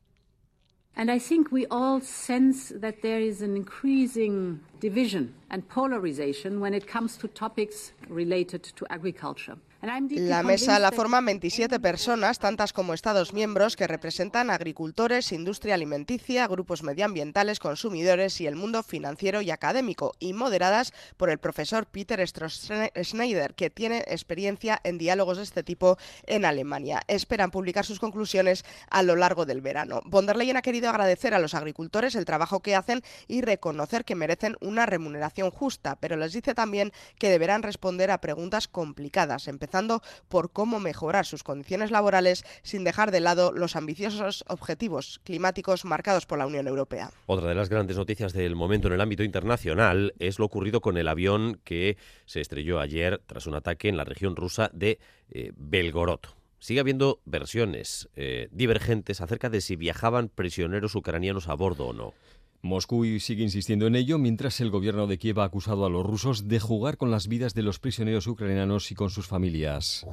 [0.95, 6.73] And I think we all sense that there is an increasing division and polarization when
[6.73, 9.57] it comes to topics related to agriculture.
[9.81, 16.45] La mesa la forman 27 personas, tantas como Estados miembros, que representan agricultores, industria alimenticia,
[16.45, 22.23] grupos medioambientales, consumidores y el mundo financiero y académico, y moderadas por el profesor Peter
[22.23, 27.01] Schneider, que tiene experiencia en diálogos de este tipo en Alemania.
[27.07, 30.01] Esperan publicar sus conclusiones a lo largo del verano.
[30.05, 34.05] Von der Leyen ha querido agradecer a los agricultores el trabajo que hacen y reconocer
[34.05, 39.47] que merecen una remuneración justa, pero les dice también que deberán responder a preguntas complicadas,
[39.47, 45.85] empezando por cómo mejorar sus condiciones laborales sin dejar de lado los ambiciosos objetivos climáticos
[45.85, 47.11] marcados por la Unión Europea.
[47.25, 50.97] Otra de las grandes noticias del momento en el ámbito internacional es lo ocurrido con
[50.97, 54.99] el avión que se estrelló ayer tras un ataque en la región rusa de
[55.29, 56.21] eh, Belgorod
[56.61, 62.13] sigue habiendo versiones eh, divergentes acerca de si viajaban prisioneros ucranianos a bordo o no.
[62.61, 66.47] Moscú sigue insistiendo en ello, mientras el gobierno de Kiev ha acusado a los rusos
[66.47, 70.05] de jugar con las vidas de los prisioneros ucranianos y con sus familias.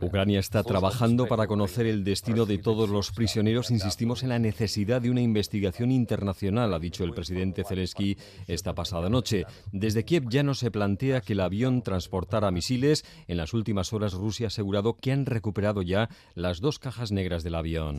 [0.00, 3.70] Ucrania está trabajando para conocer el destino de todos los prisioneros.
[3.70, 8.16] Insistimos en la necesidad de una investigación internacional, ha dicho el presidente Zelensky
[8.46, 9.44] esta pasada noche.
[9.72, 13.04] Desde Kiev ya no se plantea que el avión transportara misiles.
[13.28, 17.42] En las últimas horas Rusia ha asegurado que han recuperado ya las dos cajas negras
[17.42, 17.96] del avión.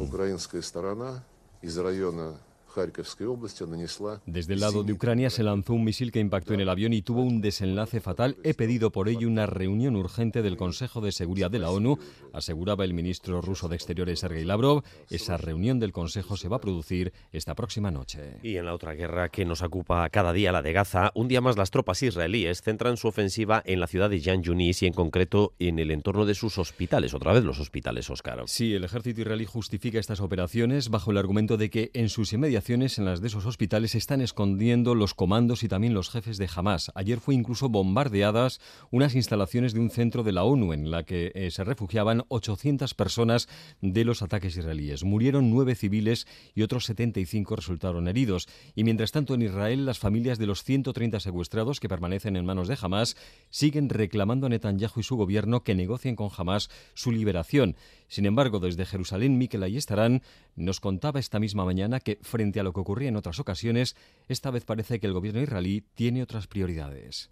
[4.25, 7.01] Desde el lado de Ucrania se lanzó un misil que impactó en el avión y
[7.01, 8.37] tuvo un desenlace fatal.
[8.43, 11.97] He pedido por ello una reunión urgente del Consejo de Seguridad de la ONU,
[12.33, 14.83] aseguraba el ministro ruso de Exteriores Sergei Lavrov.
[15.09, 18.37] Esa reunión del Consejo se va a producir esta próxima noche.
[18.43, 21.41] Y en la otra guerra que nos ocupa cada día, la de Gaza, un día
[21.41, 24.93] más las tropas israelíes centran su ofensiva en la ciudad de Jan Yunis y en
[24.93, 27.15] concreto en el entorno de sus hospitales.
[27.15, 28.43] Otra vez los hospitales, Oscar.
[28.45, 32.66] Sí, el ejército israelí justifica estas operaciones bajo el argumento de que en sus inmediaciones
[32.69, 36.91] en las de esos hospitales están escondiendo los comandos y también los jefes de Hamas.
[36.95, 38.59] Ayer fue incluso bombardeadas
[38.91, 42.93] unas instalaciones de un centro de la ONU en la que eh, se refugiaban 800
[42.93, 43.47] personas
[43.79, 45.05] de los ataques israelíes.
[45.05, 48.49] Murieron nueve civiles y otros 75 resultaron heridos.
[48.75, 52.67] Y mientras tanto en Israel las familias de los 130 secuestrados que permanecen en manos
[52.67, 53.15] de Hamas
[53.49, 57.77] siguen reclamando a Netanyahu y su gobierno que negocien con Hamas su liberación.
[58.09, 60.21] Sin embargo, desde Jerusalén, Miquel Ayestarán
[60.57, 63.95] nos contaba esta misma mañana que, frente a lo que ocurría en otras ocasiones,
[64.27, 67.29] esta vez parece que el gobierno israelí tiene otras prioridades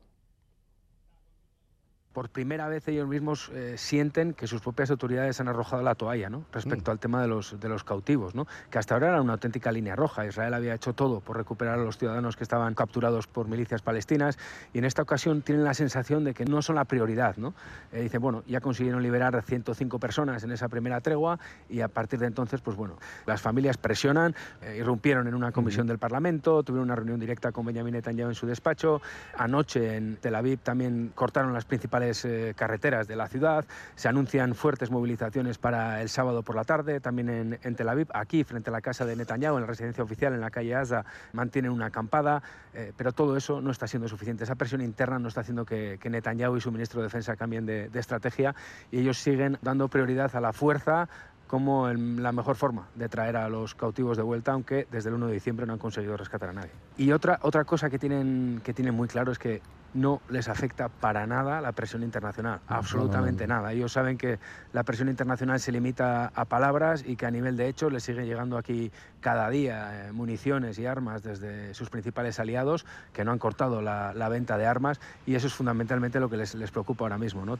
[2.15, 6.29] por primera vez ellos mismos eh, sienten que sus propias autoridades han arrojado la toalla
[6.29, 6.45] ¿no?
[6.53, 6.93] respecto mm.
[6.93, 8.47] al tema de los, de los cautivos, ¿no?
[8.71, 10.25] que hasta ahora era una auténtica línea roja.
[10.25, 14.39] Israel había hecho todo por recuperar a los ciudadanos que estaban capturados por milicias palestinas
[14.71, 17.35] y en esta ocasión tienen la sensación de que no son la prioridad.
[17.35, 17.53] ¿no?
[17.91, 21.37] Eh, dicen, bueno, ya consiguieron liberar 105 personas en esa primera tregua
[21.67, 25.85] y a partir de entonces, pues bueno, las familias presionan, eh, irrumpieron en una comisión
[25.85, 29.01] del Parlamento, tuvieron una reunión directa con Benjamin Netanyahu en su despacho.
[29.37, 33.65] Anoche en Tel Aviv también cortaron las principales eh, carreteras de la ciudad.
[33.95, 38.07] Se anuncian fuertes movilizaciones para el sábado por la tarde, también en, Tel Aviv.
[38.13, 41.05] Aquí, frente a la casa de Netanyahu, en la residencia oficial, en la calle Asa,
[41.33, 42.43] mantienen una acampada,
[42.73, 44.43] eh, pero todo eso no está siendo suficiente.
[44.43, 47.89] Esa presión interna no está haciendo que, Netanyahu y su ministro de Defensa cambien de,
[47.95, 48.53] estrategia
[48.91, 51.09] y ellos siguen dando prioridad a la fuerza,
[51.47, 55.27] como la mejor forma de traer a los cautivos de vuelta, aunque desde el 1
[55.27, 56.71] de diciembre no han conseguido rescatar a nadie.
[56.97, 59.61] Y otra, otra cosa que tienen, que tienen muy claro es que
[59.95, 63.71] no les afecta para nada la presión internacional, absolutamente nada.
[63.71, 64.39] Ellos saben que
[64.73, 68.25] la presión internacional se limita a palabras y que a nivel de hecho les sigue
[68.25, 68.91] llegando aquí
[69.21, 74.29] cada día eh, municiones y armas desde sus principales aliados que no han cortado la,
[74.29, 77.45] venta de armas y eso es fundamentalmente lo que les, les preocupa ahora mismo.
[77.45, 77.57] ¿no?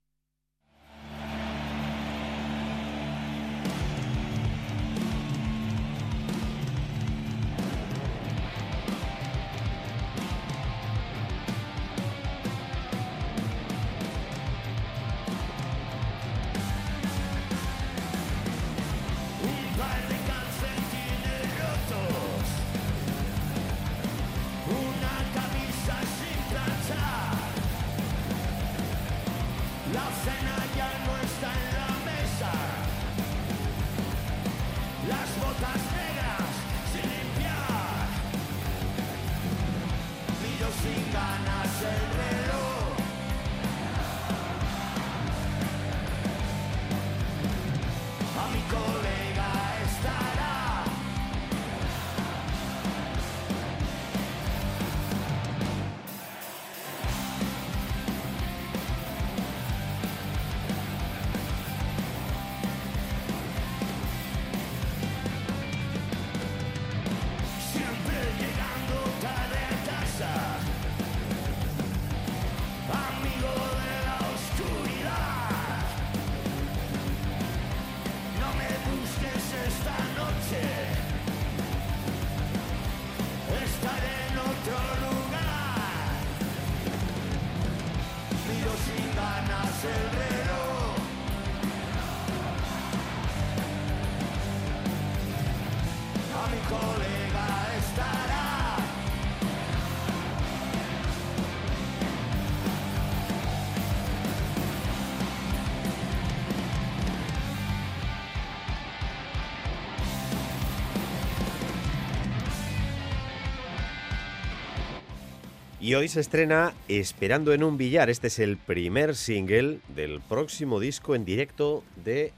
[115.86, 118.09] Y hoy se estrena Esperando en un billar.
[118.09, 122.33] Este es el primer single del próximo disco en directo de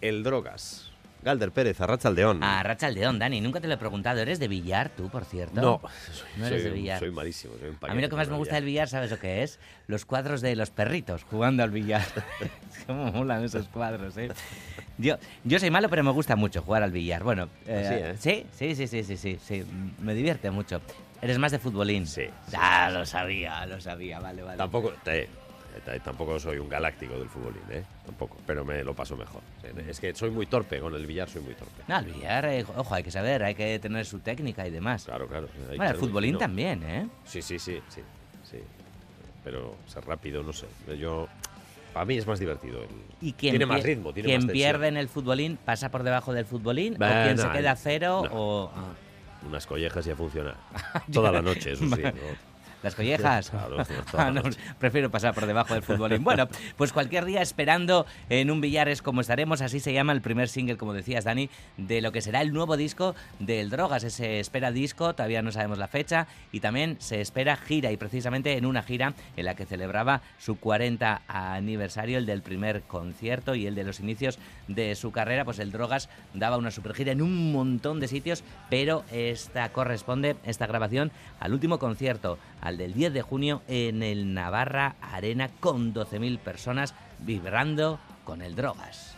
[0.00, 0.90] El Drogas.
[1.22, 2.42] Galder Pérez, Arrachaldeón.
[2.42, 3.40] Arrachaldeón, Dani.
[3.40, 4.20] Nunca te lo he preguntado.
[4.20, 5.60] ¿Eres de billar tú, por cierto?
[5.60, 5.80] No,
[6.38, 6.98] no eres de billar.
[6.98, 7.54] Soy malísimo.
[7.82, 9.60] a mí lo que más me gusta del billar, ¿sabes lo que es?
[9.86, 12.04] Los cuadros de los perritos jugando al billar.
[12.88, 14.32] Cómo molan esos cuadros, ¿eh?
[14.96, 17.22] Yo, yo soy malo, pero me gusta mucho jugar al billar.
[17.22, 18.16] Bueno, eh, ¿eh?
[18.18, 19.64] sí, sí, sí, sí, sí, sí,
[20.00, 20.82] me divierte mucho.
[21.20, 22.06] Eres más de futbolín.
[22.06, 22.24] Sí.
[22.56, 24.56] Ah, lo sabía, lo sabía, vale, vale.
[24.56, 24.92] Tampoco,
[26.04, 27.82] tampoco soy un galáctico del futbolín, ¿eh?
[28.04, 29.42] Tampoco, pero me lo paso mejor.
[29.88, 31.82] Es que soy muy torpe, con el billar soy muy torpe.
[31.88, 35.04] No, el billar, eh, ojo, hay que saber, hay que tener su técnica y demás.
[35.04, 35.48] Claro, claro.
[35.68, 37.08] Bueno, el futbolín también, ¿eh?
[37.24, 38.00] Sí, sí, sí, sí,
[38.48, 38.58] sí.
[39.42, 40.66] Pero ser rápido, no sé.
[40.98, 41.28] Yo...
[41.92, 42.82] Para mí es más divertido.
[43.20, 46.32] ¿Y quién tiene más ritmo, tiene ¿Quién más pierde en el futbolín pasa por debajo
[46.32, 46.94] del futbolín?
[46.94, 48.22] ¿O quién se queda cero?
[48.30, 48.70] o...
[49.46, 50.56] unas collejas y a funcionar.
[51.12, 52.02] Toda la noche, eso sí.
[52.82, 53.52] las collejas.
[54.14, 54.32] Ah,
[54.78, 56.24] prefiero pasar por debajo del futbolín.
[56.24, 60.20] Bueno, pues cualquier día esperando en un billar es como estaremos, así se llama el
[60.20, 64.02] primer single, como decías Dani, de lo que será el nuevo disco del Drogas.
[64.02, 68.56] Se espera disco, todavía no sabemos la fecha, y también se espera gira, y precisamente
[68.56, 73.66] en una gira en la que celebraba su 40 aniversario, el del primer concierto y
[73.66, 77.22] el de los inicios de su carrera, pues el Drogas daba una super gira en
[77.22, 81.10] un montón de sitios, pero esta corresponde, esta grabación,
[81.40, 86.94] al último concierto, al del 10 de junio en el Navarra Arena con 12.000 personas
[87.18, 89.16] vibrando con el Drogas.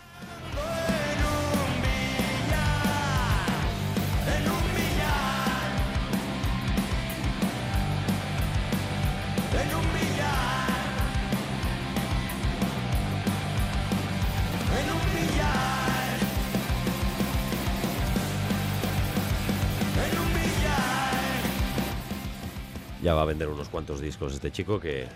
[23.03, 25.07] Ya va a vender unos cuantos discos este chico que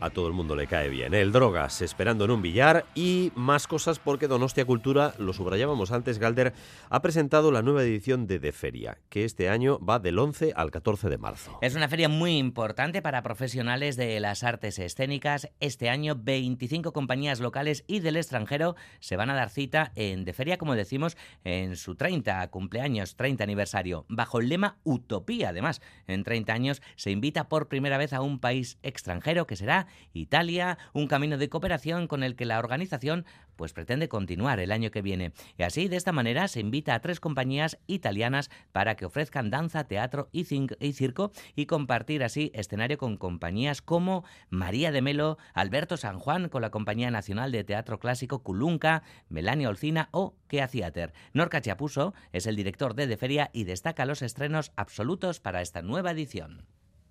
[0.00, 1.14] a todo el mundo le cae bien.
[1.14, 6.18] El Drogas, esperando en un billar y más cosas porque Donostia Cultura, lo subrayábamos antes,
[6.18, 6.52] Galder,
[6.90, 10.70] ha presentado la nueva edición de De Feria, que este año va del 11 al
[10.70, 11.58] 14 de marzo.
[11.62, 15.48] Es una feria muy importante para profesionales de las artes escénicas.
[15.60, 20.32] Este año 25 compañías locales y del extranjero se van a dar cita en De
[20.32, 25.50] Feria, como decimos, en su 30 cumpleaños, 30 aniversario, bajo el lema Utopía.
[25.50, 29.86] Además, en 30 años se invita por primera vez a un país extranjero que será
[30.12, 33.24] Italia, un camino de cooperación con el que la organización
[33.56, 35.32] pues pretende continuar el año que viene.
[35.56, 39.84] Y así, de esta manera, se invita a tres compañías italianas para que ofrezcan danza,
[39.84, 46.18] teatro y, circo y compartir así escenario con compañías como María de Melo, Alberto San
[46.18, 51.12] Juan con la Compañía Nacional de Teatro Clásico Culunca, Melania Olcina o Kea Theater.
[51.32, 55.82] Norca Chiapuso es el director de De Feria y destaca los estrenos absolutos para esta
[55.82, 56.66] nueva edición.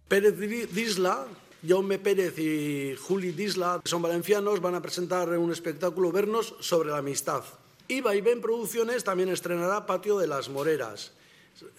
[0.07, 1.25] Pérez Disla
[1.65, 6.97] Jaume Pérez y Juli Disla son valencianos, van a presentar un espectáculo Vernos sobre la
[6.97, 7.43] amistad.
[7.87, 11.13] Y Vaivén Producciones también estrenará Patio de las Moreras.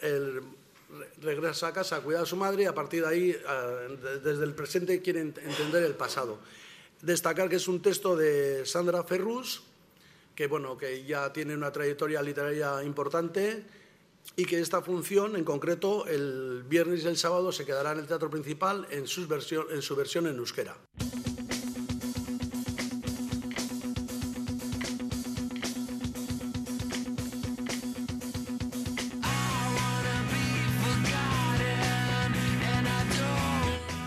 [0.01, 0.41] El,
[1.21, 4.45] regresa a casa a cuidar a su madre y a partir de ahí, eh, desde
[4.45, 6.39] el presente, quiere entender el pasado.
[7.03, 9.63] Destacar que es un texto de Sandra Ferrus,
[10.35, 13.65] que, bueno, que ya tiene una trayectoria literaria importante
[14.37, 18.07] y que esta función, en concreto, el viernes y el sábado se quedará en el
[18.07, 20.77] teatro principal en, su versión en, su versión en euskera.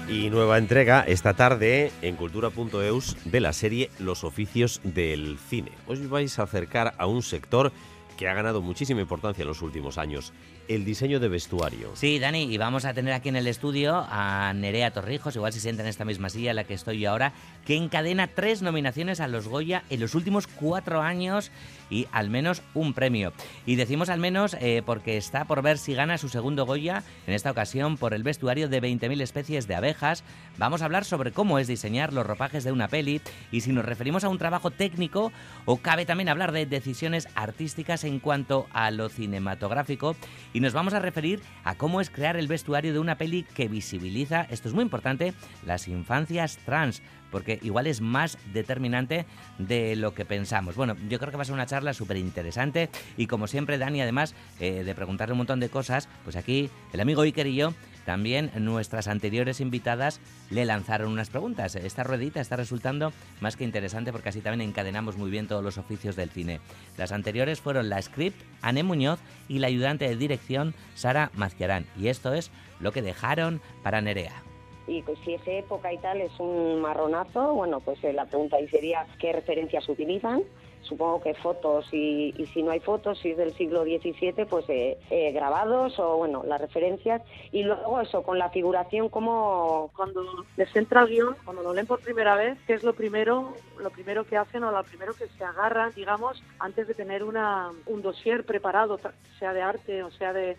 [0.10, 5.72] Y nueva entrega esta tarde en cultura.eus de la serie Los oficios del cine.
[5.86, 7.72] Os vais a acercar a un sector
[8.18, 10.34] que ha ganado muchísima importancia en los últimos años,
[10.68, 11.92] el diseño de vestuario.
[11.94, 15.62] Sí, Dani, y vamos a tener aquí en el estudio a Nerea Torrijos, igual se
[15.62, 17.34] sienta en esta misma silla en la que estoy ahora,
[17.66, 21.52] que encadena tres nominaciones a los Goya en los últimos cuatro años
[21.90, 23.34] y al menos un premio.
[23.66, 27.34] Y decimos al menos eh, porque está por ver si gana su segundo Goya, en
[27.34, 30.24] esta ocasión por el vestuario de 20.000 especies de abejas.
[30.58, 33.22] Vamos a hablar sobre cómo es diseñar los ropajes de una peli
[33.52, 35.32] y si nos referimos a un trabajo técnico
[35.66, 40.16] o cabe también hablar de decisiones artísticas en cuanto a lo cinematográfico
[40.54, 43.68] y nos vamos a referir a cómo es crear el vestuario de una peli que
[43.68, 45.34] visibiliza, esto es muy importante,
[45.66, 49.26] las infancias trans porque igual es más determinante
[49.58, 50.76] de lo que pensamos.
[50.76, 54.02] Bueno, yo creo que va a ser una charla súper interesante y como siempre, Dani,
[54.02, 57.74] además eh, de preguntarle un montón de cosas, pues aquí el amigo Iker y yo
[58.08, 61.76] también nuestras anteriores invitadas le lanzaron unas preguntas.
[61.76, 63.12] Esta ruedita está resultando
[63.42, 66.62] más que interesante porque así también encadenamos muy bien todos los oficios del cine.
[66.96, 69.20] Las anteriores fueron la script, Anne Muñoz,
[69.50, 71.86] y la ayudante de dirección, Sara Mazquiarán.
[71.98, 72.50] Y esto es
[72.80, 74.47] lo que dejaron para Nerea
[74.88, 78.56] y pues, si esa época y tal es un marronazo, bueno, pues eh, la pregunta
[78.56, 80.44] ahí sería qué referencias utilizan.
[80.84, 84.98] Supongo que fotos y, si no hay fotos, si es del siglo XVII, pues eh,
[85.10, 87.22] eh, grabados o bueno, las referencias.
[87.52, 90.24] Y luego eso, con la figuración, como cuando
[90.56, 93.90] les entra el guion, cuando lo leen por primera vez, ¿qué es lo primero, lo
[93.90, 98.02] primero que hacen o lo primero que se agarran, digamos, antes de tener una, un
[98.02, 98.98] dossier preparado,
[99.40, 100.56] sea de arte o sea de,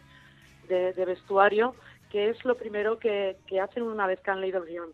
[0.68, 1.74] de vestuario?
[2.10, 4.92] Que es lo primero que, que hacen una vez que han leído el guion.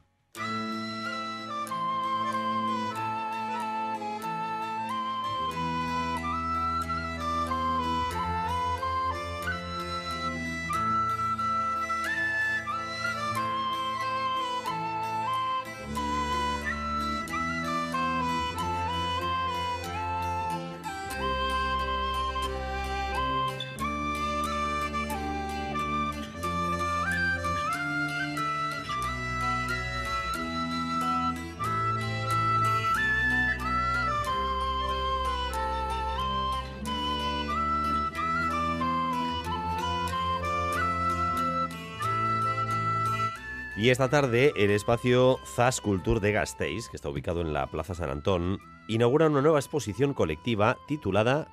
[43.84, 47.94] Y esta tarde el espacio Zas Culture de Gasteiz, que está ubicado en la Plaza
[47.94, 48.58] San Antón,
[48.88, 51.48] inaugura una nueva exposición colectiva titulada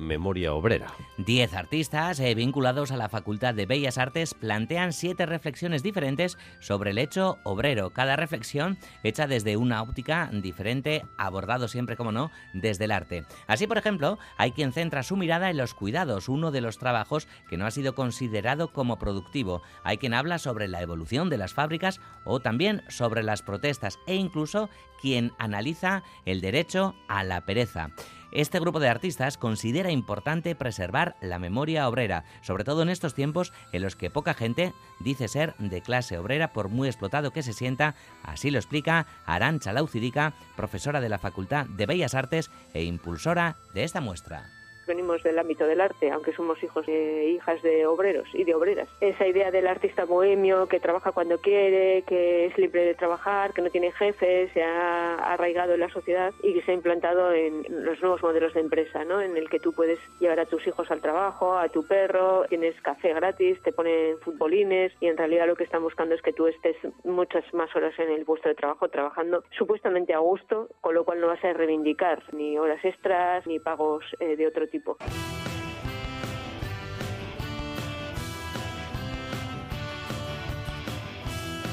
[0.00, 0.92] Memoria Obrera.
[1.18, 6.90] Diez artistas eh, vinculados a la Facultad de Bellas Artes plantean siete reflexiones diferentes sobre
[6.90, 7.90] el hecho obrero.
[7.90, 13.24] Cada reflexión hecha desde una óptica diferente, abordado siempre, como no, desde el arte.
[13.46, 17.28] Así, por ejemplo, hay quien centra su mirada en los cuidados, uno de los trabajos
[17.48, 19.62] que no ha sido considerado como productivo.
[19.84, 24.14] Hay quien habla sobre la evolución de las fábricas o también sobre las protestas e
[24.14, 24.70] incluso
[25.00, 27.90] quien analiza el derecho a la pereza.
[28.32, 33.52] Este grupo de artistas considera importante preservar la memoria obrera, sobre todo en estos tiempos
[33.72, 37.52] en los que poca gente dice ser de clase obrera por muy explotado que se
[37.52, 43.56] sienta, así lo explica Arancha Laucidica, profesora de la Facultad de Bellas Artes e impulsora
[43.74, 44.59] de esta muestra
[44.90, 48.88] venimos del ámbito del arte, aunque somos hijos e hijas de obreros y de obreras.
[49.00, 53.62] Esa idea del artista bohemio que trabaja cuando quiere, que es libre de trabajar, que
[53.62, 57.64] no tiene jefes, se ha arraigado en la sociedad y que se ha implantado en
[57.68, 59.20] los nuevos modelos de empresa, ¿no?
[59.20, 62.74] En el que tú puedes llevar a tus hijos al trabajo, a tu perro, tienes
[62.82, 66.48] café gratis, te ponen futbolines y en realidad lo que están buscando es que tú
[66.48, 71.04] estés muchas más horas en el puesto de trabajo trabajando supuestamente a gusto, con lo
[71.04, 74.96] cual no vas a reivindicar ni horas extras ni pagos eh, de otro tipo equipo.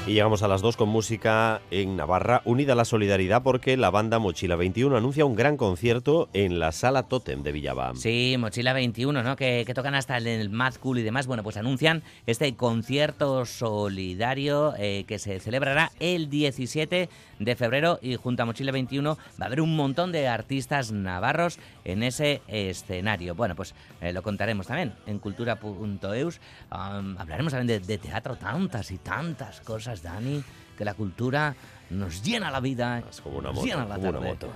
[0.08, 3.90] Y llegamos a las 2 con música en Navarra, unida a la solidaridad porque la
[3.90, 7.94] banda Mochila 21 anuncia un gran concierto en la Sala Totem de Villabam.
[7.94, 9.36] Sí, Mochila 21, ¿no?
[9.36, 11.26] Que, tocan hasta el Mad Cool y demás.
[11.26, 18.16] Bueno, pues anuncian este concierto solidario eh, que se celebrará el 17 de febrero y
[18.16, 23.34] junto a Mochila 21 va a haber un montón de artistas navarros en ese escenario.
[23.34, 26.40] Bueno, pues eh, lo contaremos también en cultura.eus.
[26.70, 30.42] hablaremos también de, teatro, tantas y tantas cosas, Dani,
[30.76, 31.54] que la cultura
[31.90, 33.02] nos llena la vida.
[33.08, 34.52] Es como una moto, llena la como una moto.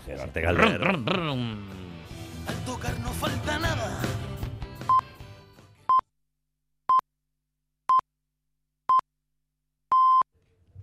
[2.46, 4.00] Al tocar no falta nada.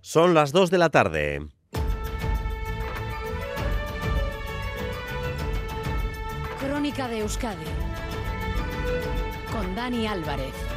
[0.00, 1.50] Son las 2 de la tarde.
[7.08, 7.64] de Euskadi
[9.52, 10.69] con Dani Álvarez.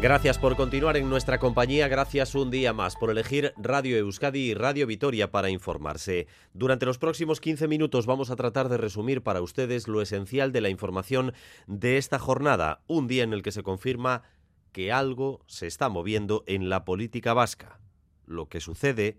[0.00, 4.54] Gracias por continuar en nuestra compañía, gracias un día más por elegir Radio Euskadi y
[4.54, 6.26] Radio Vitoria para informarse.
[6.52, 10.60] Durante los próximos 15 minutos vamos a tratar de resumir para ustedes lo esencial de
[10.60, 11.32] la información
[11.66, 14.22] de esta jornada, un día en el que se confirma
[14.70, 17.80] que algo se está moviendo en la política vasca.
[18.26, 19.16] Lo que sucede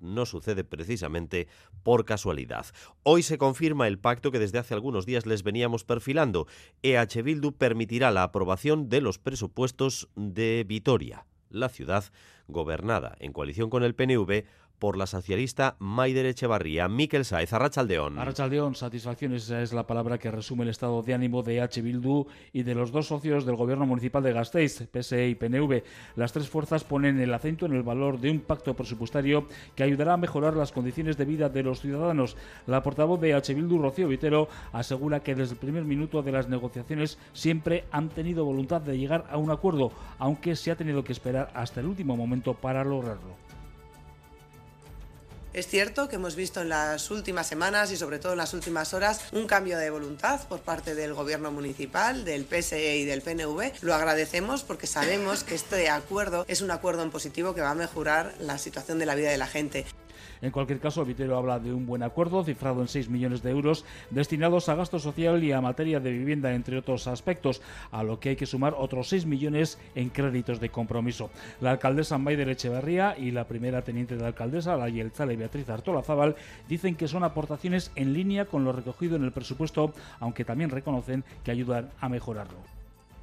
[0.00, 1.48] no sucede precisamente
[1.82, 2.66] por casualidad.
[3.02, 6.46] Hoy se confirma el pacto que desde hace algunos días les veníamos perfilando.
[6.82, 12.04] EH Bildu permitirá la aprobación de los presupuestos de Vitoria, la ciudad
[12.48, 14.44] gobernada en coalición con el PNV
[14.80, 16.88] por la socialista Maider Echevarría.
[16.88, 18.18] Miquel Saez, Arrachaldeón.
[18.18, 21.82] Arrachaldeón, satisfacción, esa es la palabra que resume el estado de ánimo de H.
[21.82, 25.82] Bildu y de los dos socios del gobierno municipal de Gasteiz, PSE y PNV.
[26.16, 30.14] Las tres fuerzas ponen el acento en el valor de un pacto presupuestario que ayudará
[30.14, 32.36] a mejorar las condiciones de vida de los ciudadanos.
[32.66, 33.54] La portavoz de H.
[33.54, 38.46] Bildu, Rocío Vitero, asegura que desde el primer minuto de las negociaciones siempre han tenido
[38.46, 42.16] voluntad de llegar a un acuerdo, aunque se ha tenido que esperar hasta el último
[42.16, 43.49] momento para lograrlo.
[45.52, 48.94] Es cierto que hemos visto en las últimas semanas y sobre todo en las últimas
[48.94, 53.72] horas un cambio de voluntad por parte del gobierno municipal, del PSE y del PNV.
[53.82, 57.74] Lo agradecemos porque sabemos que este acuerdo es un acuerdo en positivo que va a
[57.74, 59.86] mejorar la situación de la vida de la gente.
[60.42, 63.84] En cualquier caso, Vitero habla de un buen acuerdo cifrado en 6 millones de euros
[64.10, 68.30] destinados a gasto social y a materia de vivienda, entre otros aspectos, a lo que
[68.30, 71.30] hay que sumar otros 6 millones en créditos de compromiso.
[71.60, 76.36] La alcaldesa Maider Echeverría y la primera teniente de alcaldesa, la Yelzale Beatriz Artola Zaval,
[76.68, 81.24] dicen que son aportaciones en línea con lo recogido en el presupuesto, aunque también reconocen
[81.44, 82.79] que ayudan a mejorarlo.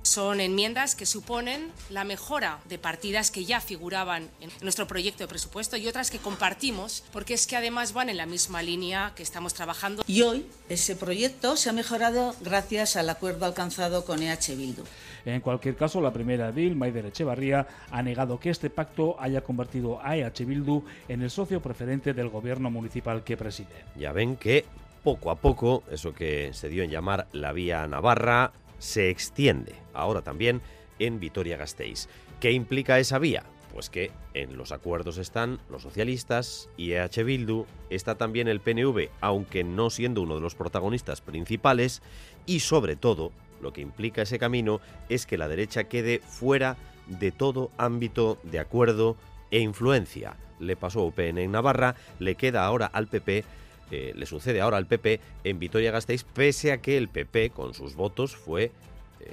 [0.08, 5.28] Son enmiendas que suponen la mejora de partidas que ya figuraban en nuestro proyecto de
[5.28, 9.24] presupuesto y otras que compartimos porque es que además van en la misma línea que
[9.24, 10.05] estamos trabajando.
[10.08, 14.86] Y hoy ese proyecto se ha mejorado gracias al acuerdo alcanzado con EH Bildu.
[15.26, 19.99] En cualquier caso, la primera edil, Maider Echevarría, ha negado que este pacto haya convertido
[20.01, 23.84] a EH Bildu en el socio preferente del gobierno municipal que preside.
[23.97, 24.64] Ya ven que
[25.03, 30.22] poco a poco, eso que se dio en llamar la vía Navarra, se extiende ahora
[30.22, 30.62] también
[31.00, 32.08] en Vitoria-Gasteiz.
[32.40, 33.44] ¿Qué implica esa vía?
[33.74, 39.10] Pues que en los acuerdos están los socialistas y EH Bildu, está también el PNV,
[39.22, 42.02] aunque no siendo uno de los protagonistas principales,
[42.46, 47.32] y sobre todo, lo que implica ese camino es que la derecha quede fuera de
[47.32, 49.16] todo ámbito de acuerdo
[49.52, 50.38] e influencia.
[50.60, 53.44] Le pasó a UPN en Navarra, le queda ahora al PP
[53.92, 58.36] le sucede ahora al PP en Vitoria-Gasteiz, pese a que el PP, con sus votos,
[58.36, 58.72] fue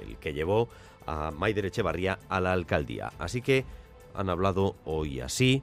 [0.07, 0.69] el que llevó
[1.05, 3.11] a Maider Echevarría a la alcaldía.
[3.19, 3.65] Así que
[4.13, 5.61] han hablado hoy así,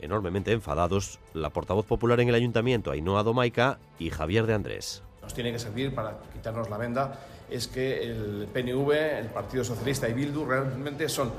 [0.00, 5.02] enormemente enfadados, la portavoz popular en el ayuntamiento, Ainhoa Domaica y Javier de Andrés.
[5.20, 7.20] Nos tiene que servir para quitarnos la venda
[7.52, 11.32] es que el PNV, el Partido Socialista y Bildu realmente son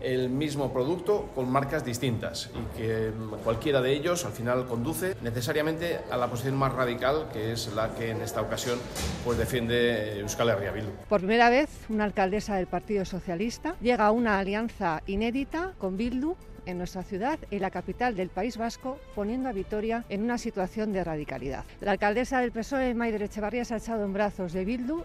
[0.00, 3.10] el mismo producto con marcas distintas y que
[3.44, 7.94] cualquiera de ellos al final conduce necesariamente a la posición más radical que es la
[7.94, 8.78] que en esta ocasión
[9.24, 10.90] pues defiende Euskal Herria Bildu.
[11.08, 16.36] Por primera vez una alcaldesa del Partido Socialista llega a una alianza inédita con Bildu
[16.66, 20.92] en nuestra ciudad, en la capital del País Vasco, poniendo a Vitoria en una situación
[20.92, 21.64] de radicalidad.
[21.80, 25.04] La alcaldesa del PSOE, Maider Echevarría, se ha echado en brazos de Bildu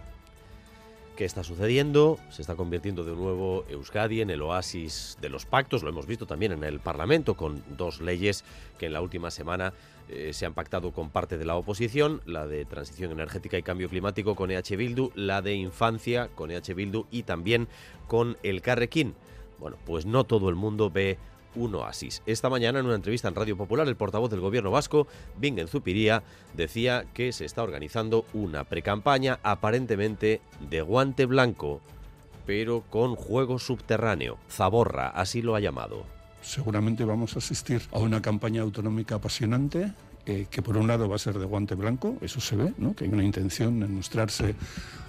[1.16, 2.18] ¿Qué está sucediendo?
[2.30, 5.84] Se está convirtiendo de nuevo Euskadi en el oasis de los pactos.
[5.84, 8.44] Lo hemos visto también en el Parlamento con dos leyes
[8.80, 9.74] que en la última semana
[10.10, 13.90] eh, se han pactado con parte de la oposición, la de transición energética y cambio
[13.90, 17.68] climático con EH Bildu, la de infancia con EH Bildu y también
[18.08, 19.14] con el Carrequín.
[19.60, 21.20] Bueno, pues no todo el mundo ve
[21.56, 22.22] un oasis.
[22.26, 26.24] Esta mañana, en una entrevista en Radio Popular, el portavoz del gobierno vasco, Bingen Zupiría,
[26.56, 31.82] decía que se está organizando una precampaña aparentemente de guante blanco,
[32.46, 34.38] pero con juego subterráneo.
[34.50, 36.06] Zaborra, así lo ha llamado.
[36.42, 39.94] Seguramente vamos a asistir a una campaña autonómica apasionante
[40.26, 42.96] eh, que por un lado va a ser de guante blanco, eso se ve, ¿no?
[42.96, 44.54] que hay una intención en mostrarse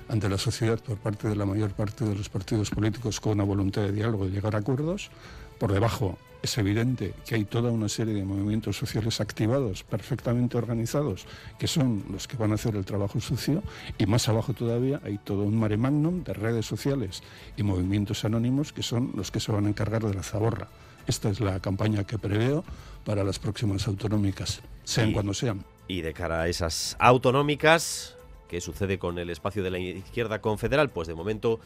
[0.08, 3.44] ante la sociedad por parte de la mayor parte de los partidos políticos con una
[3.44, 5.10] voluntad de diálogo, de llegar a acuerdos.
[5.58, 11.24] Por debajo es evidente que hay toda una serie de movimientos sociales activados, perfectamente organizados,
[11.58, 13.62] que son los que van a hacer el trabajo sucio,
[13.96, 17.22] y más abajo todavía hay todo un mare magnum de redes sociales
[17.56, 20.68] y movimientos anónimos que son los que se van a encargar de la zaborra.
[21.06, 22.64] Esta es la campaña que preveo
[23.04, 25.64] para las próximas autonómicas, sean cuando sean.
[25.88, 28.16] Y de cara a esas autonómicas,
[28.48, 30.90] ¿qué sucede con el espacio de la izquierda confederal?
[30.90, 31.60] Pues de momento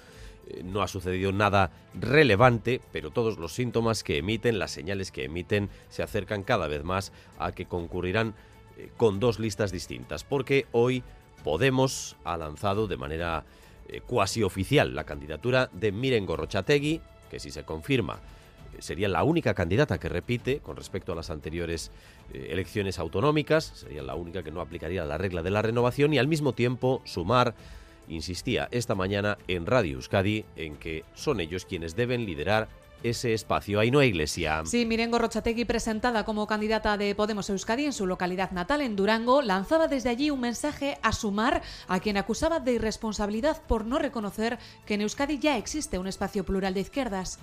[0.64, 5.70] no ha sucedido nada relevante, pero todos los síntomas que emiten, las señales que emiten,
[5.88, 8.34] se acercan cada vez más a que concurrirán
[8.78, 11.02] eh, con dos listas distintas, porque hoy
[11.46, 13.44] Podemos ha lanzado de manera
[13.88, 18.18] eh, cuasi oficial la candidatura de Miren Gorrochategui, que si se confirma
[18.80, 21.92] sería la única candidata que repite con respecto a las anteriores
[22.34, 26.26] elecciones autonómicas, sería la única que no aplicaría la regla de la renovación y al
[26.26, 27.54] mismo tiempo sumar
[28.08, 32.68] insistía esta mañana en Radio Euskadi en que son ellos quienes deben liderar
[33.02, 33.78] ese espacio.
[33.80, 34.62] Ahí no hay iglesia.
[34.64, 39.42] Sí, Mirengo Rochategui, presentada como candidata de Podemos Euskadi en su localidad natal, en Durango,
[39.42, 44.58] lanzaba desde allí un mensaje a sumar a quien acusaba de irresponsabilidad por no reconocer
[44.86, 47.38] que en Euskadi ya existe un espacio plural de izquierdas.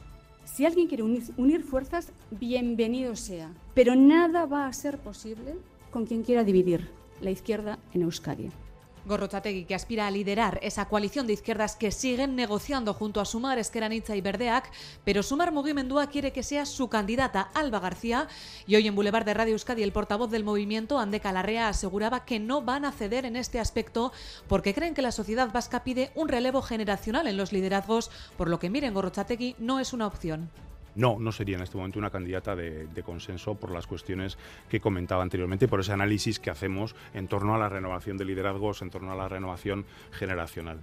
[0.46, 3.52] Si alguien quiere unir, unir fuerzas, bienvenido sea.
[3.74, 5.56] Pero nada va a ser posible
[5.92, 6.90] con quien quiera dividir
[7.22, 8.50] la izquierda en Euskadi.
[9.06, 13.60] Gorrochategui, que aspira a liderar esa coalición de izquierdas que siguen negociando junto a Sumar,
[13.60, 14.72] Esqueranitza y Verdeac,
[15.04, 18.28] pero Sumar Mugimendúa quiere que sea su candidata, Alba García,
[18.68, 22.40] y hoy en Boulevard de Radio Euskadi el portavoz del movimiento, Andeca Larrea, aseguraba que
[22.40, 24.12] no van a ceder en este aspecto
[24.48, 28.60] porque creen que la sociedad vasca pide un relevo generacional en los liderazgos, por lo
[28.60, 30.50] que miren Gorrochategui no es una opción.
[30.96, 34.38] No, no sería en este momento una candidata de, consenso por las cuestiones
[34.70, 38.82] que comentaba anteriormente, por ese análisis que hacemos en torno a la renovación de liderazgos,
[38.82, 40.80] en torno a la renovación generacional.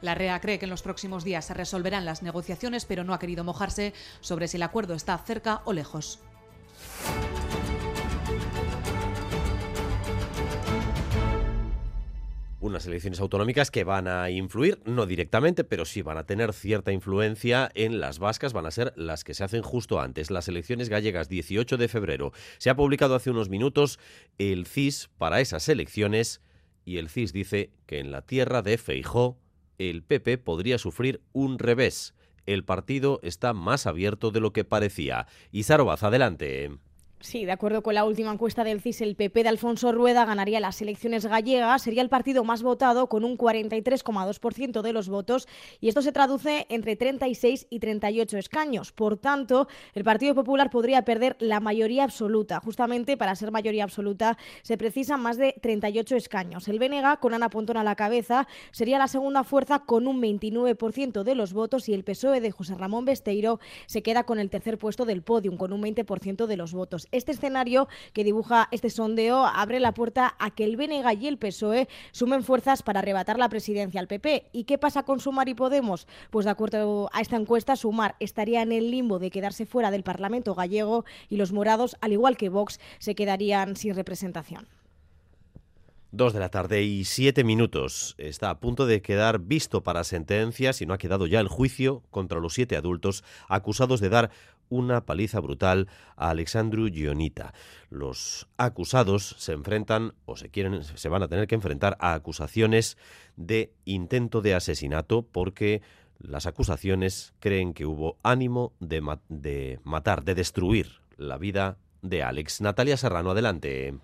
[0.00, 3.20] La REA cree que en los próximos días se resolverán las negociaciones, pero no ha
[3.20, 6.18] querido mojarse sobre si el acuerdo está cerca o lejos.
[12.62, 16.92] Unas elecciones autonómicas que van a influir, no directamente, pero sí van a tener cierta
[16.92, 20.88] influencia en las vascas, van a ser las que se hacen justo antes, las elecciones
[20.88, 22.32] gallegas 18 de febrero.
[22.58, 23.98] Se ha publicado hace unos minutos
[24.38, 26.40] el CIS para esas elecciones
[26.84, 29.38] y el CIS dice que en la tierra de Feijó
[29.78, 32.14] el PP podría sufrir un revés.
[32.46, 35.26] El partido está más abierto de lo que parecía.
[35.50, 36.70] Y adelante.
[37.22, 40.58] Sí, de acuerdo con la última encuesta del CIS, el PP de Alfonso Rueda ganaría
[40.58, 45.46] las elecciones gallegas, sería el partido más votado con un 43,2% de los votos
[45.80, 48.90] y esto se traduce entre 36 y 38 escaños.
[48.90, 52.58] Por tanto, el Partido Popular podría perder la mayoría absoluta.
[52.58, 56.66] Justamente para ser mayoría absoluta se precisan más de 38 escaños.
[56.66, 61.22] El BNG, con Ana Pontón a la cabeza, sería la segunda fuerza con un 29%
[61.22, 64.76] de los votos y el PSOE de José Ramón Besteiro se queda con el tercer
[64.76, 69.44] puesto del podium con un 20% de los votos Este escenario que dibuja este sondeo
[69.44, 73.50] abre la puerta a que el BNG y el PSOE sumen fuerzas para arrebatar la
[73.50, 74.48] presidencia al PP.
[74.52, 76.06] ¿Y qué pasa con Sumar y Podemos?
[76.30, 80.04] Pues de acuerdo a esta encuesta, Sumar estaría en el limbo de quedarse fuera del
[80.04, 84.66] Parlamento gallego y los morados, al igual que Vox, se quedarían sin representación.
[86.14, 88.14] Dos de la tarde y siete minutos.
[88.18, 92.02] Está a punto de quedar visto para sentencia, si no ha quedado ya el juicio
[92.10, 94.30] contra los siete adultos acusados de dar
[94.72, 97.52] una paliza brutal a Alexandru Gionita.
[97.90, 102.96] Los acusados se enfrentan o se quieren se van a tener que enfrentar a acusaciones
[103.36, 105.82] de intento de asesinato porque
[106.18, 112.62] las acusaciones creen que hubo ánimo de, de matar, de destruir la vida de Alex.
[112.62, 113.94] Natalia Serrano, adelante.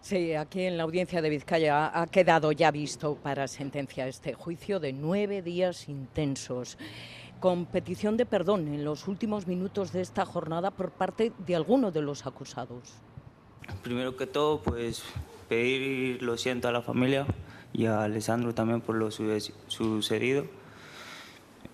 [0.00, 4.78] Sí, aquí en la audiencia de Vizcaya ha quedado ya visto para sentencia este juicio
[4.78, 6.78] de nueve días intensos
[7.40, 11.90] con petición de perdón en los últimos minutos de esta jornada por parte de alguno
[11.90, 12.94] de los acusados.
[13.82, 15.02] Primero que todo, pues
[15.48, 17.26] pedir lo siento a la familia
[17.72, 20.46] y a Alessandro también por lo sucedido.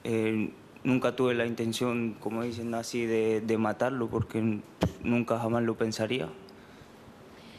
[0.03, 4.61] Eh, nunca tuve la intención, como dicen así, de, de matarlo porque
[5.03, 6.29] nunca jamás lo pensaría.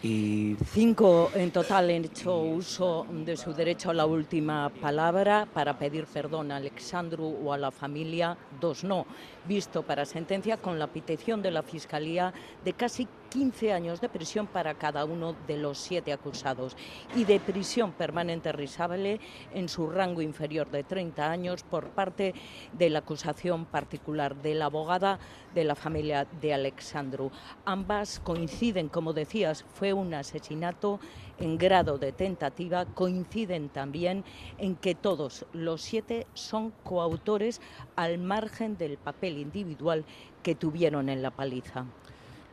[0.06, 0.56] Y...
[0.72, 6.06] Cinco en total han hecho uso de su derecho a la última palabra para pedir
[6.06, 9.08] perdón a Alexandru o a la familia, dos no,
[9.48, 12.32] visto para sentencia con la petición de la Fiscalía
[12.64, 16.78] de casi 15 años de prisión para cada uno de los siete acusados
[17.18, 19.20] y de prisión permanente risable
[19.54, 22.34] en su rango inferior de 30 años por parte
[22.72, 25.20] de la acusación particular de la abogada
[25.54, 27.30] de la familia de Alexandru.
[27.66, 31.02] Ambas coinciden, como decías, fue un asesinato
[31.38, 34.24] en grado de tentativa, coinciden también
[34.58, 37.60] en que todos los siete son coautores
[37.98, 40.06] al margen del papel individual
[40.42, 41.86] que tuvieron en la paliza.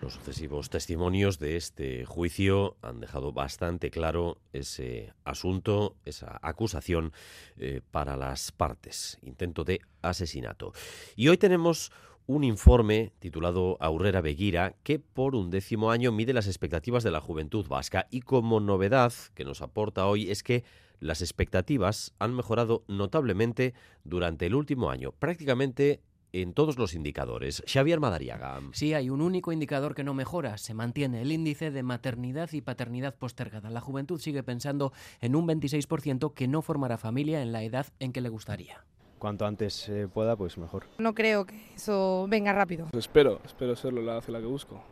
[0.02, 7.12] Los sucesivos testimonios de este juicio han dejado bastante claro ese asunto, esa acusación
[7.56, 10.72] eh, para las partes, intento de asesinato.
[11.14, 11.92] Y hoy tenemos
[12.26, 17.20] un informe titulado Aurrera Beguira que por un décimo año mide las expectativas de la
[17.20, 18.08] juventud vasca.
[18.10, 20.64] Y como novedad que nos aporta hoy es que
[20.98, 23.72] las expectativas han mejorado notablemente
[24.02, 26.00] durante el último año, prácticamente
[26.32, 27.62] en todos los indicadores.
[27.66, 28.60] Xavier Madariaga.
[28.72, 30.59] Sí, hay un único indicador que no mejora.
[30.59, 33.70] Se mantiene el índice de maternidad y paternidad postergada.
[33.70, 38.12] La juventud sigue pensando en un 26% que no formará familia en la edad en
[38.12, 38.84] que le gustaría.
[39.18, 40.86] Cuanto antes pueda, pues mejor.
[40.98, 42.88] No creo que eso venga rápido.
[42.90, 44.82] Pues espero, espero serlo la la que busco.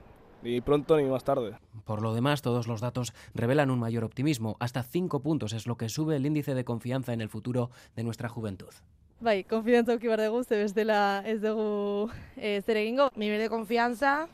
[0.43, 1.57] Ni pronto ni más tarde.
[1.85, 4.57] Por lo demás, todos los datos revelan un mayor optimismo.
[4.61, 8.05] Hasta 5 puntos es lo que sube el índice de confianza en el futuro de
[8.05, 8.73] nuestra juventud.
[9.21, 12.09] Bai, konfidantza auki behar dugu, ze bestela ez dugu
[12.41, 13.11] e, zer egingo.
[13.21, 14.29] Nivel de confianza,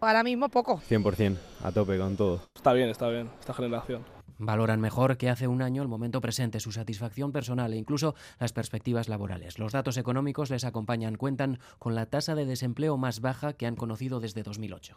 [0.00, 0.80] ahora mismo poco.
[0.88, 2.40] 100%, a tope con todo.
[2.54, 4.04] Está bien, está bien, esta generación.
[4.38, 8.52] Valoran mejor que hace un año el momento presente, su satisfacción personal e incluso las
[8.52, 9.58] perspectivas laborales.
[9.58, 13.74] Los datos económicos les acompañan, cuentan con la tasa de desempleo más baja que han
[13.74, 14.96] conocido desde 2008.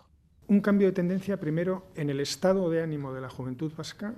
[0.50, 4.14] Un cambio de tendencia primero en el estado de ánimo de la juventud vasca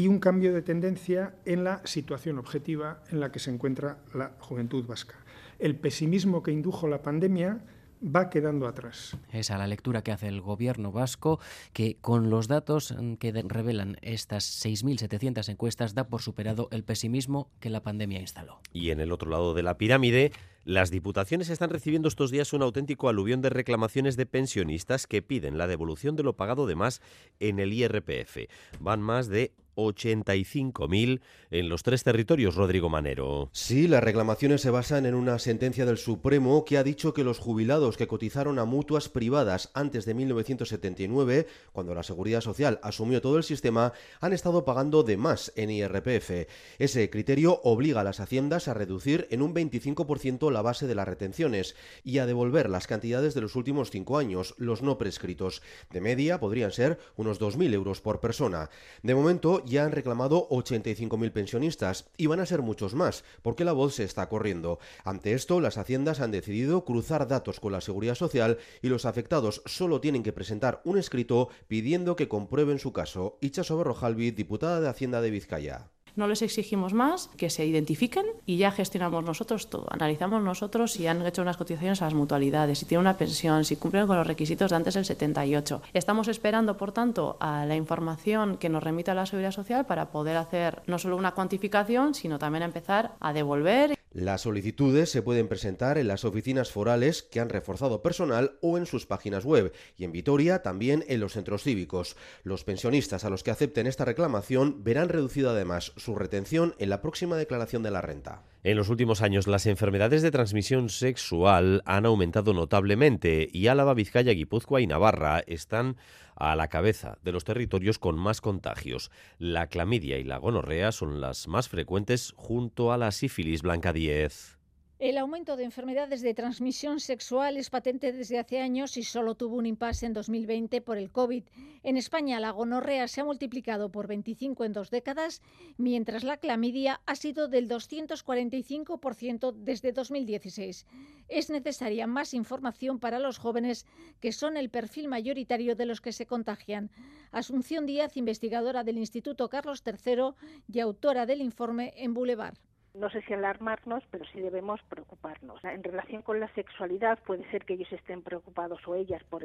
[0.00, 4.32] y un cambio de tendencia en la situación objetiva en la que se encuentra la
[4.38, 5.16] juventud vasca.
[5.58, 7.60] El pesimismo que indujo la pandemia
[8.02, 9.18] va quedando atrás.
[9.30, 11.38] Esa la lectura que hace el gobierno vasco,
[11.74, 17.68] que con los datos que revelan estas 6.700 encuestas da por superado el pesimismo que
[17.68, 18.60] la pandemia instaló.
[18.72, 20.32] Y en el otro lado de la pirámide,
[20.70, 25.58] las diputaciones están recibiendo estos días un auténtico aluvión de reclamaciones de pensionistas que piden
[25.58, 27.02] la devolución de lo pagado de más
[27.40, 28.48] en el IRPF.
[28.78, 31.20] Van más de 85.000
[31.50, 33.50] en los tres territorios, Rodrigo Manero.
[33.52, 37.38] Sí, las reclamaciones se basan en una sentencia del Supremo que ha dicho que los
[37.38, 43.36] jubilados que cotizaron a mutuas privadas antes de 1979, cuando la Seguridad Social asumió todo
[43.36, 46.48] el sistema, han estado pagando de más en IRPF.
[46.78, 51.08] Ese criterio obliga a las haciendas a reducir en un 25% la base de las
[51.08, 55.62] retenciones y a devolver las cantidades de los últimos cinco años, los no prescritos.
[55.90, 58.70] De media podrían ser unos 2.000 euros por persona.
[59.02, 63.72] De momento ya han reclamado 85.000 pensionistas y van a ser muchos más, porque la
[63.72, 64.78] voz se está corriendo.
[65.04, 69.62] Ante esto, las haciendas han decidido cruzar datos con la Seguridad Social y los afectados
[69.66, 73.38] solo tienen que presentar un escrito pidiendo que comprueben su caso.
[73.40, 75.90] Ichaso Berrojalvi, diputada de Hacienda de Vizcaya.
[76.16, 79.86] No les exigimos más que se identifiquen y ya gestionamos nosotros todo.
[79.90, 83.76] Analizamos nosotros si han hecho unas cotizaciones a las mutualidades, si tienen una pensión, si
[83.76, 85.82] cumplen con los requisitos de antes del 78.
[85.92, 90.36] Estamos esperando, por tanto, a la información que nos remita la Seguridad Social para poder
[90.36, 93.98] hacer no solo una cuantificación, sino también empezar a devolver.
[94.12, 98.84] Las solicitudes se pueden presentar en las oficinas forales que han reforzado personal o en
[98.84, 102.16] sus páginas web y en Vitoria también en los centros cívicos.
[102.42, 107.02] Los pensionistas a los que acepten esta reclamación verán reducida además su retención en la
[107.02, 108.42] próxima declaración de la renta.
[108.62, 114.32] En los últimos años las enfermedades de transmisión sexual han aumentado notablemente y Álava, Vizcaya,
[114.32, 115.96] Guipúzcoa y Navarra están
[116.36, 119.10] a la cabeza de los territorios con más contagios.
[119.38, 124.59] La clamidia y la gonorrea son las más frecuentes junto a la sífilis blanca 10.
[125.00, 129.56] El aumento de enfermedades de transmisión sexual es patente desde hace años y solo tuvo
[129.56, 131.44] un impasse en 2020 por el COVID.
[131.82, 135.40] En España la gonorrea se ha multiplicado por 25 en dos décadas,
[135.78, 140.86] mientras la clamidia ha sido del 245% desde 2016.
[141.28, 143.86] Es necesaria más información para los jóvenes,
[144.20, 146.90] que son el perfil mayoritario de los que se contagian.
[147.32, 150.34] Asunción Díaz, investigadora del Instituto Carlos III
[150.68, 152.58] y autora del informe en Boulevard.
[152.94, 155.62] No sé si alarmarnos, pero sí debemos preocuparnos.
[155.64, 159.44] En relación con la sexualidad, puede ser que ellos estén preocupados o ellas por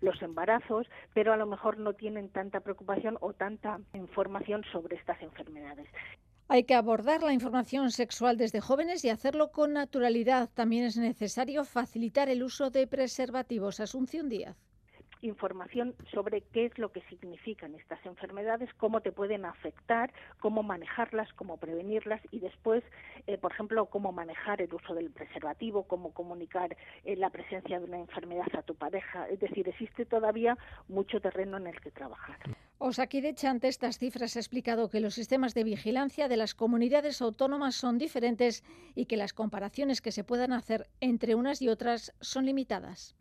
[0.00, 5.20] los embarazos, pero a lo mejor no tienen tanta preocupación o tanta información sobre estas
[5.20, 5.88] enfermedades.
[6.48, 10.48] Hay que abordar la información sexual desde jóvenes y hacerlo con naturalidad.
[10.54, 13.80] También es necesario facilitar el uso de preservativos.
[13.80, 14.56] Asunción Díaz
[15.26, 21.32] información sobre qué es lo que significan estas enfermedades, cómo te pueden afectar, cómo manejarlas,
[21.34, 22.82] cómo prevenirlas y después,
[23.26, 27.84] eh, por ejemplo, cómo manejar el uso del preservativo, cómo comunicar eh, la presencia de
[27.84, 29.28] una enfermedad a tu pareja.
[29.28, 30.56] Es decir, existe todavía
[30.88, 32.38] mucho terreno en el que trabajar.
[32.78, 37.74] Osakidecha ante estas cifras ha explicado que los sistemas de vigilancia de las comunidades autónomas
[37.74, 42.44] son diferentes y que las comparaciones que se puedan hacer entre unas y otras son
[42.44, 43.16] limitadas.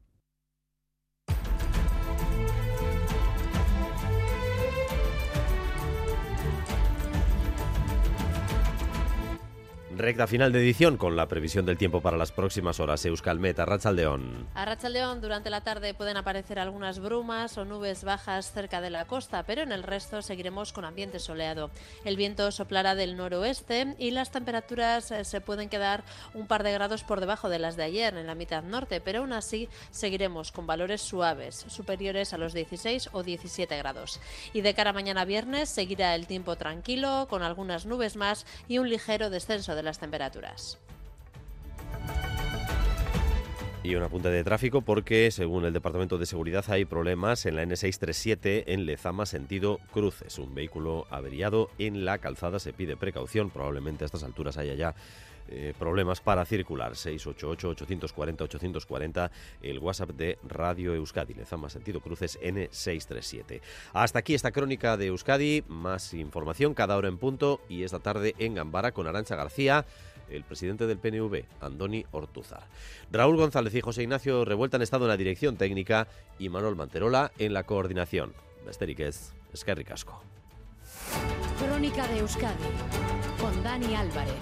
[9.97, 13.05] Recta final de edición con la previsión del tiempo para las próximas horas.
[13.05, 14.45] Euskalmet, Arrachaldeón.
[14.53, 19.43] Arrachaldeón, durante la tarde pueden aparecer algunas brumas o nubes bajas cerca de la costa,
[19.43, 21.71] pero en el resto seguiremos con ambiente soleado.
[22.03, 26.03] El viento soplará del noroeste y las temperaturas eh, se pueden quedar
[26.33, 29.19] un par de grados por debajo de las de ayer en la mitad norte, pero
[29.19, 34.19] aún así seguiremos con valores suaves, superiores a los 16 o 17 grados.
[34.51, 38.79] Y de cara a mañana viernes seguirá el tiempo tranquilo, con algunas nubes más y
[38.79, 40.79] un ligero descenso de las temperaturas.
[43.85, 47.63] Y una punta de tráfico porque, según el Departamento de Seguridad, hay problemas en la
[47.63, 50.39] N637 en Lezama, sentido cruces.
[50.39, 53.51] Un vehículo averiado en la calzada se pide precaución.
[53.51, 54.95] Probablemente a estas alturas haya ya
[55.47, 56.93] eh, problemas para circular.
[56.93, 59.29] 688-840-840,
[59.61, 61.33] el WhatsApp de Radio Euskadi.
[61.33, 63.61] Lezama, sentido cruces N637.
[63.93, 65.63] Hasta aquí esta crónica de Euskadi.
[65.67, 69.85] Más información cada hora en punto y esta tarde en Gambara con Arancha García
[70.29, 72.63] el presidente del PNV, Andoni Ortuzar.
[73.11, 76.07] Raúl González y José Ignacio Revuelta han estado en la dirección técnica
[76.39, 78.33] y Manuel Manterola en la coordinación.
[78.65, 80.21] Besteriquez, Eskerrik Casco.
[81.59, 82.63] Crónica de Euskadi
[83.39, 84.33] con Dani Álvarez.